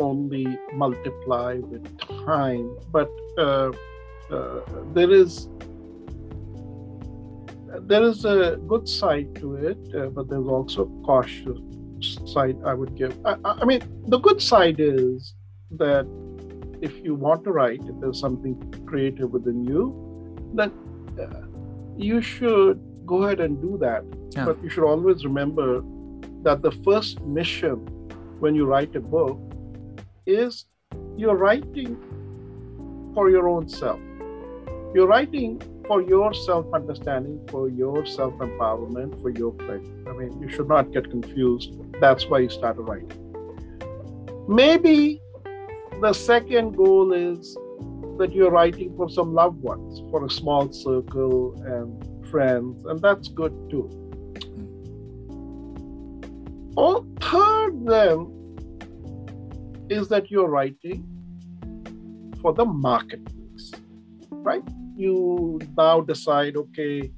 only 0.00 0.46
multiply 0.72 1.56
with 1.56 1.86
time. 2.24 2.76
But 2.90 3.10
uh, 4.32 4.60
there 4.92 5.10
is 5.10 5.48
there 7.86 8.02
is 8.02 8.24
a 8.24 8.58
good 8.66 8.88
side 8.88 9.34
to 9.36 9.54
it, 9.54 9.78
uh, 9.94 10.06
but 10.06 10.28
there's 10.28 10.46
also 10.46 10.82
a 10.82 11.04
cautious 11.04 11.58
side 12.26 12.56
I 12.64 12.74
would 12.74 12.96
give. 12.96 13.16
I, 13.24 13.36
I, 13.44 13.64
mean, 13.64 13.80
the 14.06 14.18
good 14.18 14.40
side 14.42 14.76
is 14.78 15.34
that 15.72 16.06
if 16.80 16.96
you 17.04 17.14
want 17.14 17.44
to 17.44 17.52
write, 17.52 17.80
if 17.84 18.00
there's 18.00 18.18
something 18.18 18.56
creative 18.86 19.30
within 19.30 19.64
you, 19.64 19.82
then 20.54 20.72
uh, 21.20 21.46
you 21.96 22.20
should 22.22 22.80
go 23.06 23.22
ahead 23.22 23.40
and 23.40 23.60
do 23.60 23.78
that. 23.78 24.04
Yeah. 24.30 24.46
But 24.46 24.62
you 24.62 24.70
should 24.70 24.84
always 24.84 25.24
remember 25.24 25.82
that 26.42 26.62
the 26.62 26.72
first 26.84 27.20
mission 27.22 27.76
when 28.40 28.54
you 28.54 28.64
write 28.64 28.96
a 28.96 29.00
book 29.00 29.38
is 30.26 30.64
you're 31.16 31.36
writing 31.36 31.96
for 33.14 33.30
your 33.30 33.48
own 33.48 33.68
self. 33.68 34.00
You're 34.92 35.06
writing 35.06 35.62
for 35.86 36.02
your 36.02 36.34
self 36.34 36.66
understanding, 36.74 37.46
for 37.48 37.68
your 37.68 38.04
self 38.04 38.34
empowerment, 38.34 39.20
for 39.22 39.30
your 39.30 39.52
pleasure. 39.52 40.04
I 40.08 40.12
mean, 40.12 40.40
you 40.40 40.48
should 40.48 40.68
not 40.68 40.92
get 40.92 41.10
confused. 41.10 41.74
That's 42.00 42.26
why 42.26 42.40
you 42.40 42.50
started 42.50 42.82
writing. 42.82 43.12
Maybe 44.48 45.20
the 46.00 46.12
second 46.12 46.76
goal 46.76 47.12
is 47.12 47.56
that 48.18 48.32
you're 48.32 48.50
writing 48.50 48.96
for 48.96 49.08
some 49.08 49.32
loved 49.32 49.62
ones, 49.62 50.00
for 50.10 50.24
a 50.24 50.30
small 50.30 50.72
circle 50.72 51.54
and 51.64 52.28
friends, 52.28 52.84
and 52.86 53.00
that's 53.00 53.28
good 53.28 53.52
too. 53.70 53.88
Or 56.76 57.04
third, 57.20 57.86
then, 57.86 58.26
is 59.88 60.08
that 60.08 60.30
you're 60.30 60.48
writing 60.48 61.06
for 62.42 62.52
the 62.52 62.64
marketplace, 62.64 63.72
right? 64.30 64.62
You 65.00 65.60
now 65.76 66.00
decide, 66.00 66.56
okay, 66.56 67.10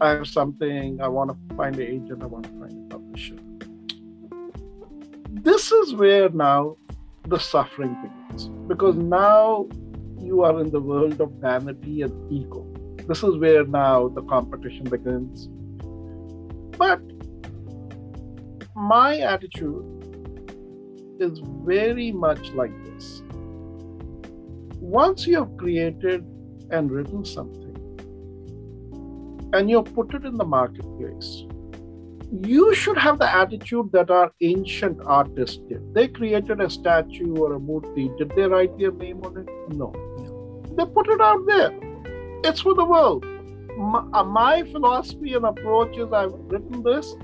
I 0.00 0.10
have 0.10 0.28
something, 0.28 1.00
I 1.00 1.08
want 1.08 1.30
to 1.30 1.56
find 1.56 1.76
an 1.76 1.82
agent, 1.82 2.22
I 2.22 2.26
want 2.26 2.44
to 2.44 2.50
find 2.50 2.92
a 2.92 2.96
publisher. 2.96 3.36
This 5.30 5.70
is 5.72 5.94
where 5.94 6.28
now 6.30 6.76
the 7.26 7.38
suffering 7.38 7.96
begins 8.02 8.48
because 8.66 8.96
now 8.96 9.68
you 10.18 10.42
are 10.42 10.60
in 10.60 10.70
the 10.70 10.80
world 10.80 11.20
of 11.20 11.30
vanity 11.32 12.02
and 12.02 12.32
ego. 12.32 12.66
This 13.06 13.22
is 13.22 13.36
where 13.36 13.64
now 13.64 14.08
the 14.08 14.22
competition 14.22 14.84
begins. 14.84 15.48
But 16.76 17.00
my 18.74 19.18
attitude 19.18 19.84
is 21.18 21.40
very 21.64 22.12
much 22.12 22.50
like 22.52 22.72
this. 22.84 23.22
Once 24.80 25.26
you 25.26 25.36
have 25.36 25.56
created 25.56 26.24
and 26.70 26.90
written 26.90 27.24
something 27.24 27.68
and 29.52 29.70
you 29.70 29.82
put 29.82 30.14
it 30.14 30.24
in 30.24 30.36
the 30.36 30.44
marketplace, 30.44 31.44
you 32.42 32.74
should 32.74 32.98
have 32.98 33.18
the 33.18 33.34
attitude 33.34 33.90
that 33.92 34.10
our 34.10 34.32
ancient 34.42 35.00
artists 35.06 35.56
did. 35.68 35.94
They 35.94 36.08
created 36.08 36.60
a 36.60 36.68
statue 36.68 37.34
or 37.36 37.54
a 37.54 37.58
murti. 37.58 38.16
Did 38.18 38.32
they 38.36 38.42
write 38.42 38.78
their 38.78 38.92
name 38.92 39.22
on 39.24 39.38
it? 39.38 39.48
No. 39.74 39.92
They 40.76 40.84
put 40.84 41.08
it 41.08 41.20
out 41.20 41.46
there. 41.46 41.72
It's 42.44 42.60
for 42.60 42.74
the 42.74 42.84
world. 42.84 43.24
My, 43.78 44.04
uh, 44.12 44.24
my 44.24 44.64
philosophy 44.64 45.34
and 45.34 45.44
approach 45.44 45.96
is 45.96 46.12
I've 46.12 46.34
written 46.34 46.82
this. 46.82 47.14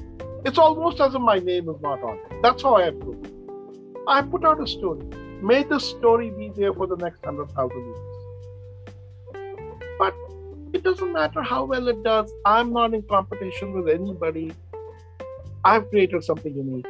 It's 0.46 0.58
almost 0.58 1.00
as 1.00 1.14
if 1.14 1.20
my 1.20 1.38
name 1.38 1.68
is 1.68 1.80
not 1.82 2.02
on 2.02 2.16
it. 2.16 2.42
That's 2.42 2.62
how 2.62 2.76
I 2.76 2.86
approach 2.86 3.26
it. 3.26 3.34
I 4.08 4.22
put 4.22 4.44
out 4.44 4.62
a 4.62 4.66
story. 4.66 5.04
May 5.42 5.64
this 5.64 5.84
story 5.84 6.30
be 6.30 6.52
there 6.56 6.72
for 6.72 6.86
the 6.86 6.96
next 6.96 7.24
100,000 7.24 7.76
years. 7.76 7.98
It 10.84 10.88
doesn't 10.88 11.14
matter 11.14 11.42
how 11.42 11.64
well 11.64 11.88
it 11.88 12.02
does. 12.02 12.30
I'm 12.44 12.70
not 12.70 12.92
in 12.92 13.00
competition 13.04 13.72
with 13.72 13.88
anybody. 13.88 14.52
I've 15.64 15.88
created 15.88 16.22
something 16.22 16.54
unique. 16.54 16.86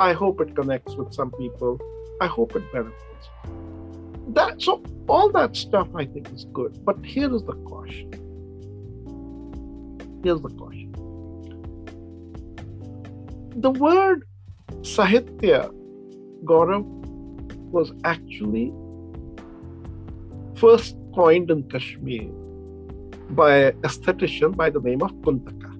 I 0.00 0.12
hope 0.12 0.40
it 0.40 0.56
connects 0.56 0.96
with 0.96 1.14
some 1.14 1.30
people. 1.30 1.80
I 2.20 2.26
hope 2.26 2.56
it 2.56 2.64
benefits. 2.72 3.28
That 4.30 4.60
so 4.60 4.82
all 5.08 5.30
that 5.30 5.54
stuff 5.54 5.86
I 5.94 6.04
think 6.04 6.32
is 6.32 6.46
good. 6.46 6.84
But 6.84 7.06
here 7.06 7.32
is 7.32 7.44
the 7.44 7.52
caution. 7.70 8.10
Here's 10.24 10.40
the 10.40 10.50
caution. 10.50 10.90
the 13.54 13.70
word 13.70 14.26
Sahitya, 14.80 15.72
Gaurav, 16.44 16.84
was 17.70 17.92
actually 18.02 18.72
first 20.56 20.96
coined 21.14 21.52
in 21.52 21.62
Kashmir 21.70 22.41
by 23.34 23.56
an 23.56 23.82
aesthetician 23.82 24.56
by 24.56 24.70
the 24.70 24.80
name 24.80 25.02
of 25.02 25.12
Kuntaka. 25.22 25.70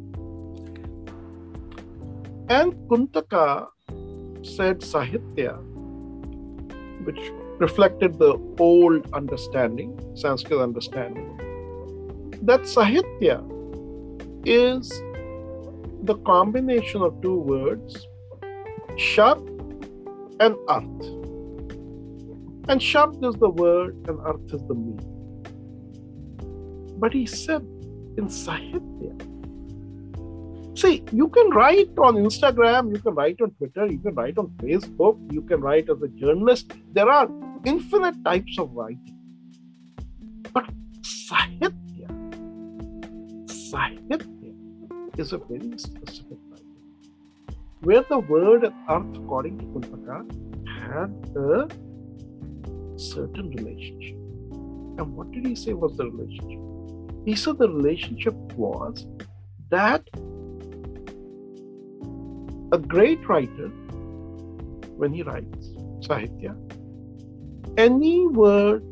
And 2.48 2.74
Kuntaka 2.88 3.68
said 4.44 4.80
Sahitya, 4.80 5.58
which 7.04 7.20
reflected 7.58 8.18
the 8.18 8.38
old 8.58 9.12
understanding, 9.12 9.98
Sanskrit 10.14 10.60
understanding, 10.60 11.28
that 12.42 12.62
Sahitya 12.62 13.38
is 14.44 14.90
the 16.02 16.16
combination 16.26 17.02
of 17.02 17.20
two 17.22 17.38
words, 17.38 18.06
Shabd 18.96 19.48
and 20.40 20.56
Arth. 20.68 21.04
And 22.68 22.80
Shabd 22.80 23.24
is 23.28 23.36
the 23.36 23.50
word 23.50 23.96
and 24.08 24.18
Arth 24.20 24.52
is 24.52 24.62
the 24.66 24.74
meaning. 24.74 25.11
But 27.02 27.12
he 27.12 27.26
said 27.26 27.62
in 28.16 28.26
Sahitya, 28.28 29.14
See, 30.78 31.04
you 31.10 31.28
can 31.28 31.50
write 31.50 31.98
on 31.98 32.14
Instagram, 32.14 32.94
you 32.94 33.00
can 33.00 33.14
write 33.16 33.40
on 33.42 33.50
Twitter, 33.50 33.86
you 33.86 33.98
can 33.98 34.14
write 34.14 34.38
on 34.38 34.46
Facebook, 34.62 35.18
you 35.32 35.42
can 35.42 35.60
write 35.60 35.90
as 35.90 36.00
a 36.00 36.08
journalist. 36.08 36.72
There 36.92 37.10
are 37.10 37.28
infinite 37.66 38.14
types 38.24 38.56
of 38.58 38.72
writing. 38.72 39.18
But 40.54 40.70
Sahitya, 41.02 42.08
Sahitya 43.46 45.18
is 45.18 45.32
a 45.32 45.38
very 45.38 45.76
specific 45.76 46.38
writing. 46.50 47.58
Where 47.80 48.04
the 48.08 48.20
word 48.20 48.64
and 48.64 48.74
arth, 48.86 49.16
according 49.16 49.58
to 49.58 49.64
Kuntaka, 49.64 50.18
had 50.88 51.10
a 51.36 51.68
certain 52.96 53.50
relationship. 53.50 54.16
And 54.98 55.16
what 55.16 55.32
did 55.32 55.46
he 55.46 55.56
say 55.56 55.72
was 55.72 55.96
the 55.96 56.08
relationship? 56.08 56.71
He 57.24 57.36
said 57.36 57.58
the 57.58 57.68
relationship 57.68 58.34
was 58.54 59.06
that 59.70 60.02
a 62.72 62.78
great 62.78 63.26
writer, 63.28 63.68
when 64.96 65.12
he 65.12 65.22
writes 65.22 65.68
Sahitya, 66.00 66.56
any 67.76 68.26
word 68.26 68.82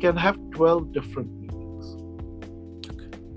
can 0.00 0.16
have 0.16 0.36
12 0.50 0.92
different 0.92 1.30
meanings. 1.40 1.96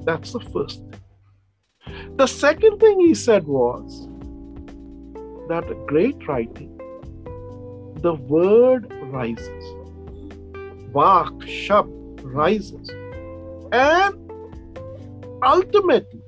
That's 0.06 0.34
the 0.34 0.40
first 0.40 0.80
thing. 0.80 2.16
The 2.18 2.28
second 2.28 2.80
thing 2.80 3.00
he 3.00 3.14
said 3.14 3.46
was 3.46 4.08
that 5.48 5.70
a 5.70 5.76
great 5.86 6.28
writing, 6.28 6.76
the 8.02 8.14
word 8.14 8.92
rises. 9.04 9.64
Vak, 10.92 11.40
Shabd 11.42 12.22
rises. 12.24 12.90
And 13.75 14.15
ultimately, 15.43 16.23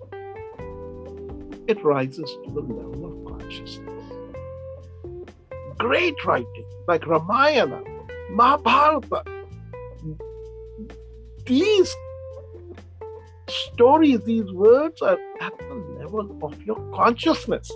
it 1.67 1.83
rises 1.85 2.37
to 2.45 2.51
the 2.53 2.61
level 2.61 3.07
of 3.07 3.39
consciousness. 3.39 4.05
Great 5.79 6.25
writing 6.25 6.67
like 6.87 7.07
Ramayana, 7.07 7.83
Mahabharata, 8.31 9.25
these 11.47 11.95
stories, 13.49 14.21
these 14.25 14.51
words 14.53 15.03
are 15.03 15.19
at 15.41 15.59
the 15.59 15.75
level 15.99 16.39
of 16.43 16.63
your 16.63 16.77
consciousness. 16.95 17.71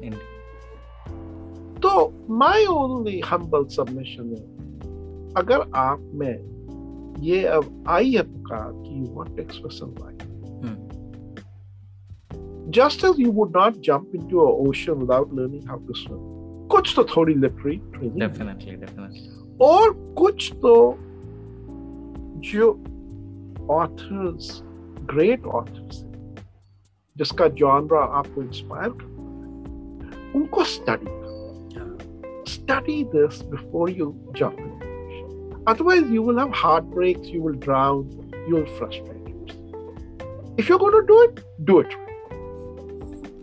Indeed. 0.00 0.20
तो 1.84 2.12
my 2.28 2.64
only 2.68 3.20
humble 3.20 3.64
submission 3.68 4.28
है 4.34 5.32
अगर 5.36 5.70
आप 5.76 6.00
में 6.14 6.57
ये 7.21 7.43
अब 7.47 7.83
आई 7.87 8.15
आपका 8.15 8.59
कि 8.71 8.99
you 8.99 9.13
want 9.15 9.39
expression 9.39 9.95
life 9.99 10.27
just 12.77 13.05
as 13.05 13.19
you 13.19 13.31
would 13.31 13.57
not 13.57 13.79
jump 13.85 14.11
into 14.15 14.39
a 14.39 14.51
ocean 14.67 14.99
without 14.99 15.33
learning 15.33 15.69
how 15.69 15.79
to 15.87 15.93
swim 15.93 16.67
कुछ 16.71 16.93
तो 16.95 17.03
थोड़ी 17.15 17.33
लिटरेरी 17.33 17.77
ट्रेनिंग 17.93 18.19
डेफिनेटली 18.19 18.75
डेफिनेटली 18.75 19.57
और 19.61 19.93
कुछ 20.17 20.51
तो 20.61 20.75
जो 22.49 22.71
ऑथर्स 23.71 24.61
ग्रेट 25.11 25.45
ऑथर्स 25.53 26.03
जिसका 27.15 27.47
जॉनरा 27.61 28.03
आपको 28.19 28.41
इंस्पायर 28.41 28.89
करता 28.89 29.05
है 29.05 30.31
उनको 30.35 30.63
study 30.73 31.17
study 32.51 33.03
this 33.15 33.41
before 33.45 33.89
you 33.91 34.13
jump 34.37 34.68
Otherwise, 35.69 36.09
you 36.09 36.21
will 36.23 36.39
have 36.39 36.51
heartbreaks, 36.51 37.27
you 37.27 37.41
will 37.41 37.53
drown, 37.53 38.31
you 38.47 38.55
will 38.55 38.69
frustrate 38.77 39.27
yourself. 39.27 39.59
If 40.57 40.67
you're 40.67 40.79
going 40.79 40.95
to 40.99 41.05
do 41.07 41.17
it, 41.25 41.43
do 41.65 41.79
it. 41.81 41.91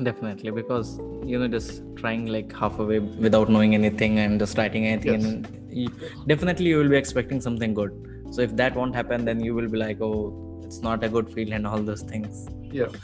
Definitely, 0.02 0.50
because 0.50 0.98
you 1.24 1.38
know, 1.38 1.46
just 1.48 1.82
trying 1.96 2.26
like 2.26 2.52
half 2.62 2.80
away 2.80 2.98
without 3.26 3.48
knowing 3.48 3.74
anything 3.74 4.18
and 4.18 4.40
just 4.40 4.58
writing 4.58 4.86
anything, 4.86 5.20
Yes. 5.20 5.24
and 5.24 5.68
you, 5.70 5.88
definitely 6.26 6.66
you 6.66 6.78
will 6.78 6.88
be 6.88 6.96
expecting 6.96 7.40
something 7.40 7.74
good. 7.74 7.92
So 8.32 8.42
if 8.42 8.56
that 8.56 8.74
won't 8.74 8.94
happen, 8.94 9.24
then 9.24 9.38
you 9.40 9.54
will 9.54 9.68
be 9.68 9.78
like, 9.78 10.00
oh, 10.00 10.60
it's 10.64 10.80
not 10.80 11.04
a 11.04 11.08
good 11.08 11.32
feel 11.32 11.52
and 11.52 11.66
all 11.66 11.78
those 11.92 12.02
things. 12.02 12.48
Yeah. 12.72 12.88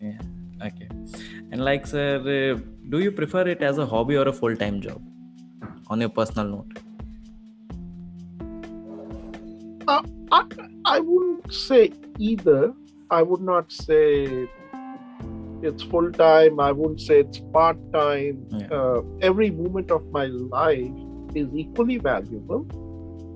Yeah. 0.00 0.18
Okay. 0.64 0.88
And 1.50 1.64
like, 1.64 1.86
sir, 1.86 2.18
uh, 2.20 2.60
do 2.88 3.00
you 3.00 3.10
prefer 3.10 3.46
it 3.48 3.62
as 3.62 3.78
a 3.78 3.86
hobby 3.86 4.16
or 4.16 4.28
a 4.28 4.32
full-time 4.32 4.80
job? 4.80 5.02
On 5.88 6.00
your 6.00 6.08
personal 6.08 6.46
note. 6.48 6.78
I, 10.88 11.00
wouldn't 11.00 11.52
say 11.52 11.92
either. 12.18 12.72
I 13.10 13.22
would 13.22 13.40
not 13.40 13.70
say 13.70 14.48
it's 15.62 15.82
full 15.82 16.10
time. 16.12 16.60
I 16.60 16.72
wouldn't 16.72 17.00
say 17.00 17.20
it's 17.20 17.40
part 17.52 17.76
time. 17.92 18.46
Yeah. 18.50 18.66
Uh, 18.68 19.02
every 19.20 19.50
moment 19.50 19.90
of 19.90 20.10
my 20.10 20.26
life 20.26 20.90
is 21.34 21.48
equally 21.54 21.98
valuable. 21.98 22.66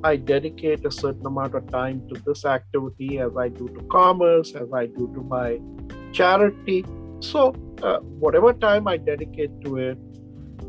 I 0.04 0.16
dedicate 0.16 0.84
a 0.84 0.90
certain 0.90 1.26
amount 1.26 1.54
of 1.54 1.70
time 1.70 2.02
to 2.08 2.20
this 2.26 2.44
activity 2.44 3.18
as 3.18 3.36
I 3.36 3.48
do 3.48 3.68
to 3.68 3.82
commerce, 3.90 4.54
as 4.54 4.72
I 4.72 4.86
do 4.86 5.10
to 5.14 5.20
my 5.22 5.60
charity. 6.12 6.84
So, 7.20 7.54
uh, 7.82 7.98
whatever 7.98 8.52
time 8.52 8.88
I 8.88 8.96
dedicate 8.96 9.60
to 9.64 9.76
it 9.76 9.98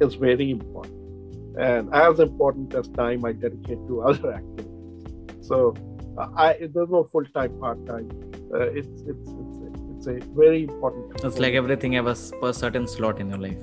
is 0.02 0.16
very 0.16 0.52
important, 0.52 1.58
and 1.58 1.94
as 1.96 2.20
important 2.20 2.76
as 2.76 2.88
time 2.90 3.26
I 3.26 3.32
dedicate 3.32 3.80
to 3.88 4.02
other 4.02 4.34
activities. 4.40 5.48
So, 5.48 5.74
I 6.18 6.58
there's 6.74 6.90
no 6.90 7.04
full 7.12 7.26
time, 7.26 7.58
part 7.60 7.86
time. 7.88 8.10
Uh, 8.54 8.70
it's 8.80 9.02
it's 9.02 9.30
it's 9.30 9.58
a, 9.66 9.70
it's 9.92 10.08
a 10.08 10.36
very 10.36 10.64
important. 10.64 11.24
It's 11.24 11.40
like 11.40 11.54
everything 11.54 11.94
have 11.94 12.08
a 12.08 12.54
certain 12.54 12.88
slot 12.88 13.20
in 13.20 13.30
your 13.30 13.40
life. 13.40 13.58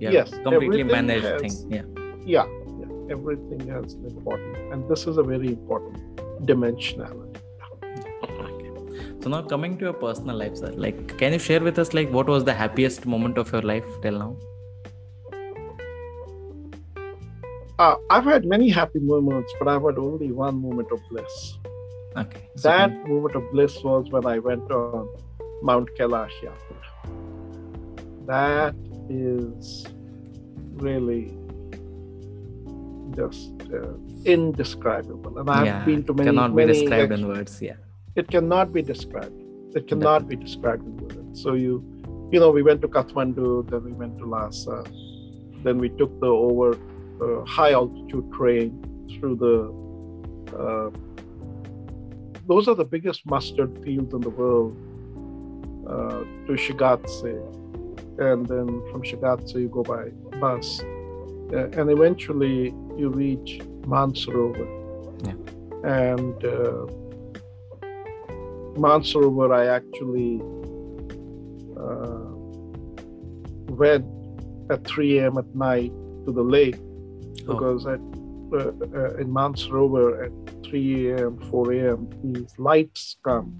Yeah. 0.00 0.10
Yes, 0.10 0.30
Completely 0.30 0.82
managed 0.82 1.24
has- 1.24 1.40
thing. 1.42 1.72
Yeah. 1.72 1.82
yeah, 2.24 2.46
yeah, 2.80 3.12
everything 3.16 3.68
has 3.68 3.94
an 3.94 4.06
important, 4.06 4.56
and 4.72 4.88
this 4.88 5.06
is 5.06 5.16
a 5.16 5.22
very 5.22 5.48
important 5.48 6.16
dimensionality. 6.44 7.36
Okay. 8.24 8.70
So 9.20 9.30
now 9.30 9.42
coming 9.42 9.78
to 9.78 9.84
your 9.84 9.92
personal 9.92 10.36
life, 10.36 10.56
sir. 10.56 10.72
Like, 10.72 11.16
can 11.18 11.32
you 11.32 11.38
share 11.38 11.60
with 11.60 11.78
us 11.78 11.94
like 11.94 12.10
what 12.10 12.26
was 12.26 12.42
the 12.44 12.54
happiest 12.54 13.06
moment 13.06 13.38
of 13.38 13.52
your 13.52 13.62
life 13.62 13.84
till 14.02 14.18
now? 14.18 14.36
Uh, 17.78 17.96
I've 18.10 18.24
had 18.24 18.44
many 18.44 18.68
happy 18.68 18.98
moments, 19.00 19.52
but 19.58 19.68
I've 19.68 19.82
had 19.82 19.98
only 19.98 20.30
one 20.32 20.60
moment 20.60 20.90
of 20.92 21.00
bliss. 21.10 21.58
Okay. 22.16 22.48
So 22.56 22.68
That 22.68 22.90
can- 22.90 23.08
moment 23.08 23.34
of 23.36 23.50
bliss 23.52 23.82
was 23.82 24.10
when 24.10 24.26
I 24.26 24.38
went 24.38 24.70
on 24.70 25.08
Mount 25.62 25.88
Kailash 25.98 26.32
Yatra. 26.42 26.76
That 28.26 28.74
is 29.08 29.86
really 30.74 31.36
just 33.16 33.52
uh, 33.72 33.92
indescribable, 34.24 35.38
and 35.38 35.50
I've 35.50 35.66
yeah, 35.66 35.84
been 35.84 36.02
to 36.04 36.14
many. 36.14 36.28
cannot 36.30 36.56
be 36.56 36.64
described 36.66 37.12
in 37.12 37.28
words. 37.28 37.60
Yeah. 37.60 37.76
it 38.16 38.28
cannot 38.30 38.72
be 38.72 38.82
described. 38.82 39.34
It 39.74 39.88
cannot 39.88 40.28
be 40.28 40.36
described 40.36 40.84
in 40.86 40.96
words. 40.98 41.42
So 41.42 41.54
you, 41.54 41.82
you 42.30 42.38
know, 42.40 42.50
we 42.50 42.62
went 42.62 42.80
to 42.82 42.88
Kathmandu, 42.88 43.70
then 43.70 43.84
we 43.84 43.92
went 43.92 44.18
to 44.18 44.24
Lhasa, 44.26 44.84
then 45.64 45.78
we 45.78 45.88
took 45.90 46.18
the 46.20 46.26
over 46.26 46.70
uh, 47.22 47.44
high 47.46 47.72
altitude 47.72 48.30
train 48.32 48.68
through 49.12 49.36
the. 49.36 50.56
Uh, 50.56 50.90
those 52.46 52.68
are 52.68 52.74
the 52.74 52.84
biggest 52.84 53.24
mustard 53.26 53.82
fields 53.84 54.12
in 54.14 54.20
the 54.20 54.30
world. 54.30 54.76
Uh, 55.86 56.20
to 56.46 56.52
Shigatse, 56.52 57.34
and 58.18 58.46
then 58.46 58.66
from 58.90 59.02
Shigatse 59.02 59.54
you 59.54 59.68
go 59.68 59.82
by 59.82 60.10
bus, 60.38 60.80
uh, 61.52 61.68
and 61.78 61.90
eventually 61.90 62.72
you 62.96 63.10
reach 63.10 63.60
Mansarovar. 63.82 64.68
Yeah. 65.26 65.34
And 65.84 66.44
uh, 66.44 66.86
Mansarovar, 68.78 69.52
I 69.52 69.66
actually 69.66 70.40
uh, 71.76 72.30
went 73.74 74.06
at 74.70 74.86
3 74.86 75.18
a.m. 75.18 75.36
at 75.38 75.54
night 75.54 75.92
to 76.26 76.32
the 76.32 76.42
lake 76.42 76.78
Oh. 77.48 77.54
because 77.54 77.86
at 77.86 77.98
uh, 78.52 78.56
uh, 78.58 79.16
in 79.16 79.28
Mansarovar 79.28 80.26
at 80.26 80.51
3 80.72 81.10
a.m., 81.10 81.38
4 81.50 81.72
a.m., 81.74 82.08
these 82.24 82.58
lights 82.58 83.16
come 83.22 83.52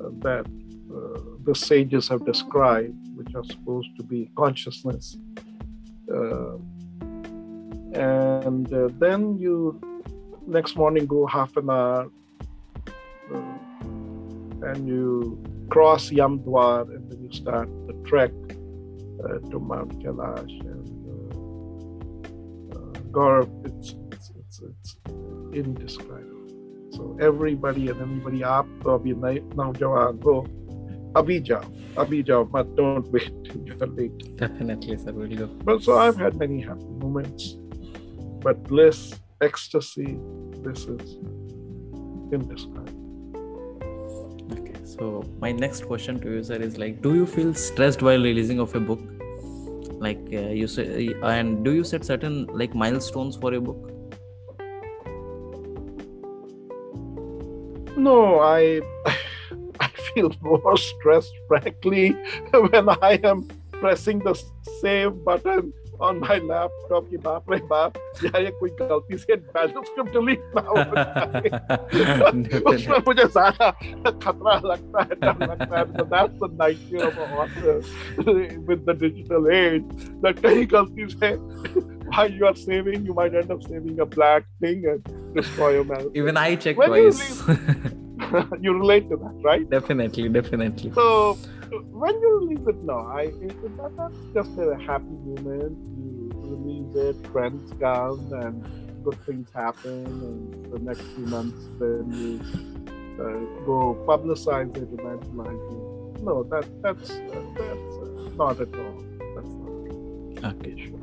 uh, 0.00 0.08
that 0.20 0.46
uh, 0.46 1.20
the 1.44 1.54
sages 1.54 2.08
have 2.08 2.24
described, 2.24 2.96
which 3.14 3.34
are 3.34 3.44
supposed 3.44 3.90
to 3.98 4.02
be 4.02 4.30
consciousness. 4.34 5.18
Uh, 6.10 6.56
and 7.92 8.72
uh, 8.72 8.88
then 8.98 9.36
you 9.36 9.78
next 10.46 10.76
morning 10.76 11.04
go 11.04 11.26
half 11.26 11.54
an 11.58 11.68
hour 11.68 12.10
uh, 13.34 14.68
and 14.70 14.88
you 14.88 15.38
cross 15.68 16.08
Yamdwar 16.08 16.88
and 16.88 17.10
then 17.10 17.22
you 17.22 17.32
start 17.32 17.68
the 17.86 17.92
trek 18.08 18.32
uh, 19.24 19.38
to 19.50 19.58
Mount 19.58 19.92
Kailash 20.02 20.56
and 20.72 20.88
uh, 22.72 23.00
Gaurav, 23.10 23.63
indescribable. 25.53 26.29
So 26.91 27.17
everybody 27.21 27.89
and 27.89 28.01
anybody 28.01 28.41
आप 28.43 28.69
तो 28.83 28.93
अभी 28.97 29.13
नए 29.23 29.39
नौजवान 29.57 30.19
हो 30.25 30.35
अभी 31.17 31.39
जाओ 31.49 31.63
अभी 32.03 32.21
जाओ 32.23 32.45
but 32.55 32.75
don't 32.75 33.11
wait 33.15 33.33
till 33.45 33.61
you're 33.69 33.87
late. 33.99 34.37
Definitely, 34.37 34.97
sir. 34.97 35.13
Will 35.13 35.35
go. 35.41 35.47
But 35.69 35.83
so 35.83 35.97
I've 35.97 36.17
had 36.17 36.37
many 36.43 36.61
happy 36.61 36.89
moments, 37.03 37.57
but 38.45 38.63
bliss, 38.63 39.13
ecstasy, 39.41 40.17
this 40.63 40.85
is 40.85 41.17
indescribable. 42.31 42.95
Okay. 44.57 44.79
So 44.83 45.23
my 45.39 45.51
next 45.51 45.85
question 45.85 46.19
to 46.21 46.33
you, 46.37 46.43
sir, 46.43 46.55
is 46.55 46.77
like, 46.77 47.01
do 47.01 47.13
you 47.15 47.25
feel 47.25 47.53
stressed 47.53 48.01
while 48.01 48.21
releasing 48.31 48.59
of 48.59 48.75
a 48.75 48.79
book? 48.79 48.99
Like 50.07 50.19
uh, 50.33 50.49
you 50.63 50.67
say, 50.67 51.13
and 51.23 51.63
do 51.63 51.73
you 51.73 51.83
set 51.83 52.05
certain 52.05 52.45
like 52.63 52.73
milestones 52.73 53.35
for 53.35 53.53
a 53.53 53.61
book? 53.61 53.91
No, 58.04 58.38
I 58.40 58.82
I 59.80 59.88
feel 60.12 60.30
more 60.42 60.76
stressed, 60.76 61.32
frankly, 61.48 62.10
when 62.52 62.90
I 62.90 63.18
am 63.24 63.48
pressing 63.72 64.18
the 64.18 64.34
save 64.82 65.24
button 65.24 65.72
on 66.00 66.20
my 66.20 66.38
laptop. 66.50 67.02
कि 67.10 67.16
बाप 67.24 67.50
रे 67.52 67.58
बाप 67.70 67.96
यार 68.24 68.42
ये 68.42 68.50
कोई 68.60 68.70
गलती 68.80 69.16
से 69.18 69.36
manuscript 69.56 70.10
delete 70.14 70.44
ना 70.56 70.62
हो। 70.68 70.74
उसमें 72.74 72.98
मुझे 73.06 73.24
ज़्यादा 73.24 73.70
खतरा 74.24 74.54
लगता 74.64 75.02
है 75.02 75.14
डर 75.20 75.36
लगता 75.48 75.78
है 75.78 75.84
so 75.96 76.04
that's 76.14 76.36
the 76.40 76.48
nightmare 76.62 77.06
of 77.08 77.16
an 77.24 77.30
author 77.42 77.76
with 78.68 78.80
the 78.86 78.94
digital 79.04 79.42
age 79.58 79.84
that 80.22 80.34
कहीं 80.42 80.66
गलती 80.72 81.08
से 81.14 81.30
while 82.14 82.30
you 82.30 82.44
are 82.46 82.56
saving 82.62 83.00
you 83.06 83.14
might 83.14 83.34
end 83.34 83.50
up 83.50 83.62
saving 83.62 83.96
a 84.00 84.06
black 84.06 84.42
thing 84.60 84.84
and 84.86 85.00
destroy 85.34 85.70
your 85.74 85.84
manuscript. 85.84 86.16
Even 86.16 86.36
I 86.36 86.54
check 86.56 86.76
When 86.76 86.94
you 86.94 87.12
twice. 87.12 87.42
you 88.60 88.72
relate 88.78 89.08
to 89.10 89.16
that, 89.16 89.34
right? 89.44 89.64
definitely, 89.70 90.28
definitely. 90.28 90.90
So 90.92 91.36
when 91.90 92.14
you 92.20 92.40
release 92.40 92.66
it 92.66 92.82
now, 92.82 93.06
I 93.06 93.22
it, 93.40 93.60
that, 93.76 93.92
that's 93.96 94.20
just 94.34 94.58
a 94.58 94.76
happy 94.86 95.16
moment. 95.24 95.78
You 95.96 96.32
release 96.42 96.94
it, 96.94 97.16
friends 97.32 97.72
come, 97.80 98.30
and 98.32 98.66
good 99.02 99.18
things 99.26 99.48
happen. 99.54 100.04
And 100.06 100.72
the 100.72 100.78
next 100.78 101.08
few 101.14 101.26
months, 101.26 101.70
then 101.78 102.14
you 102.18 102.44
uh, 103.18 103.40
go 103.64 104.04
publicize 104.06 104.76
it, 104.76 104.88
evangelize 104.92 105.66
it. 105.70 105.88
No, 106.22 106.44
that 106.50 106.66
that's 106.82 107.22
uh, 107.32 107.42
that's 107.58 107.98
uh, 107.98 108.06
not 108.36 108.60
at 108.60 108.76
all. 108.78 109.04
That's 109.34 109.54
not 109.56 109.74
Okay. 110.44 110.76
sure. 110.76 111.00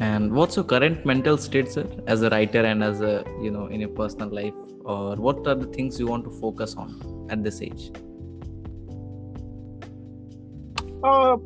And 0.00 0.32
what's 0.32 0.56
your 0.56 0.64
current 0.64 1.04
mental 1.06 1.36
state, 1.38 1.70
sir, 1.70 1.86
as 2.06 2.22
a 2.22 2.30
writer 2.30 2.64
and 2.64 2.82
as 2.82 3.00
a 3.00 3.24
you 3.40 3.50
know 3.50 3.66
in 3.66 3.80
your 3.80 3.90
personal 3.90 4.28
life, 4.30 4.54
or 4.84 5.16
what 5.16 5.46
are 5.46 5.54
the 5.54 5.66
things 5.66 6.00
you 6.00 6.06
want 6.06 6.24
to 6.24 6.30
focus 6.30 6.74
on 6.76 7.26
at 7.30 7.42
this 7.44 7.62
age? 7.62 7.92
Uh, 11.04 11.36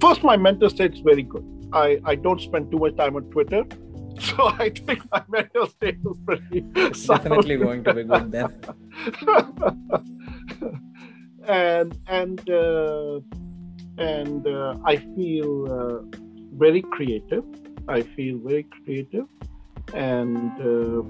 first, 0.00 0.22
my 0.22 0.36
mental 0.36 0.68
state 0.68 0.92
is 0.92 1.00
very 1.00 1.22
good. 1.22 1.44
I, 1.72 1.98
I 2.04 2.14
don't 2.14 2.40
spend 2.40 2.70
too 2.70 2.78
much 2.78 2.96
time 2.96 3.16
on 3.16 3.24
Twitter. 3.30 3.64
So 4.20 4.48
I 4.58 4.68
think 4.68 5.00
my 5.10 5.22
mental 5.30 5.66
state 5.66 5.96
is 6.04 6.18
pretty. 6.26 6.60
Definitely 7.06 7.56
going 7.56 7.82
to 7.84 7.94
be 7.94 8.04
good 8.04 8.30
then. 8.30 8.52
and 11.48 11.96
and 12.06 12.50
uh, 12.50 13.20
and 13.96 14.46
uh, 14.46 14.76
I 14.84 14.96
feel 15.16 15.50
uh, 15.72 16.02
very 16.52 16.82
creative. 16.82 17.44
I 17.88 18.02
feel 18.02 18.36
very 18.44 18.64
creative, 18.64 19.24
and 19.94 20.52
uh, 20.60 21.02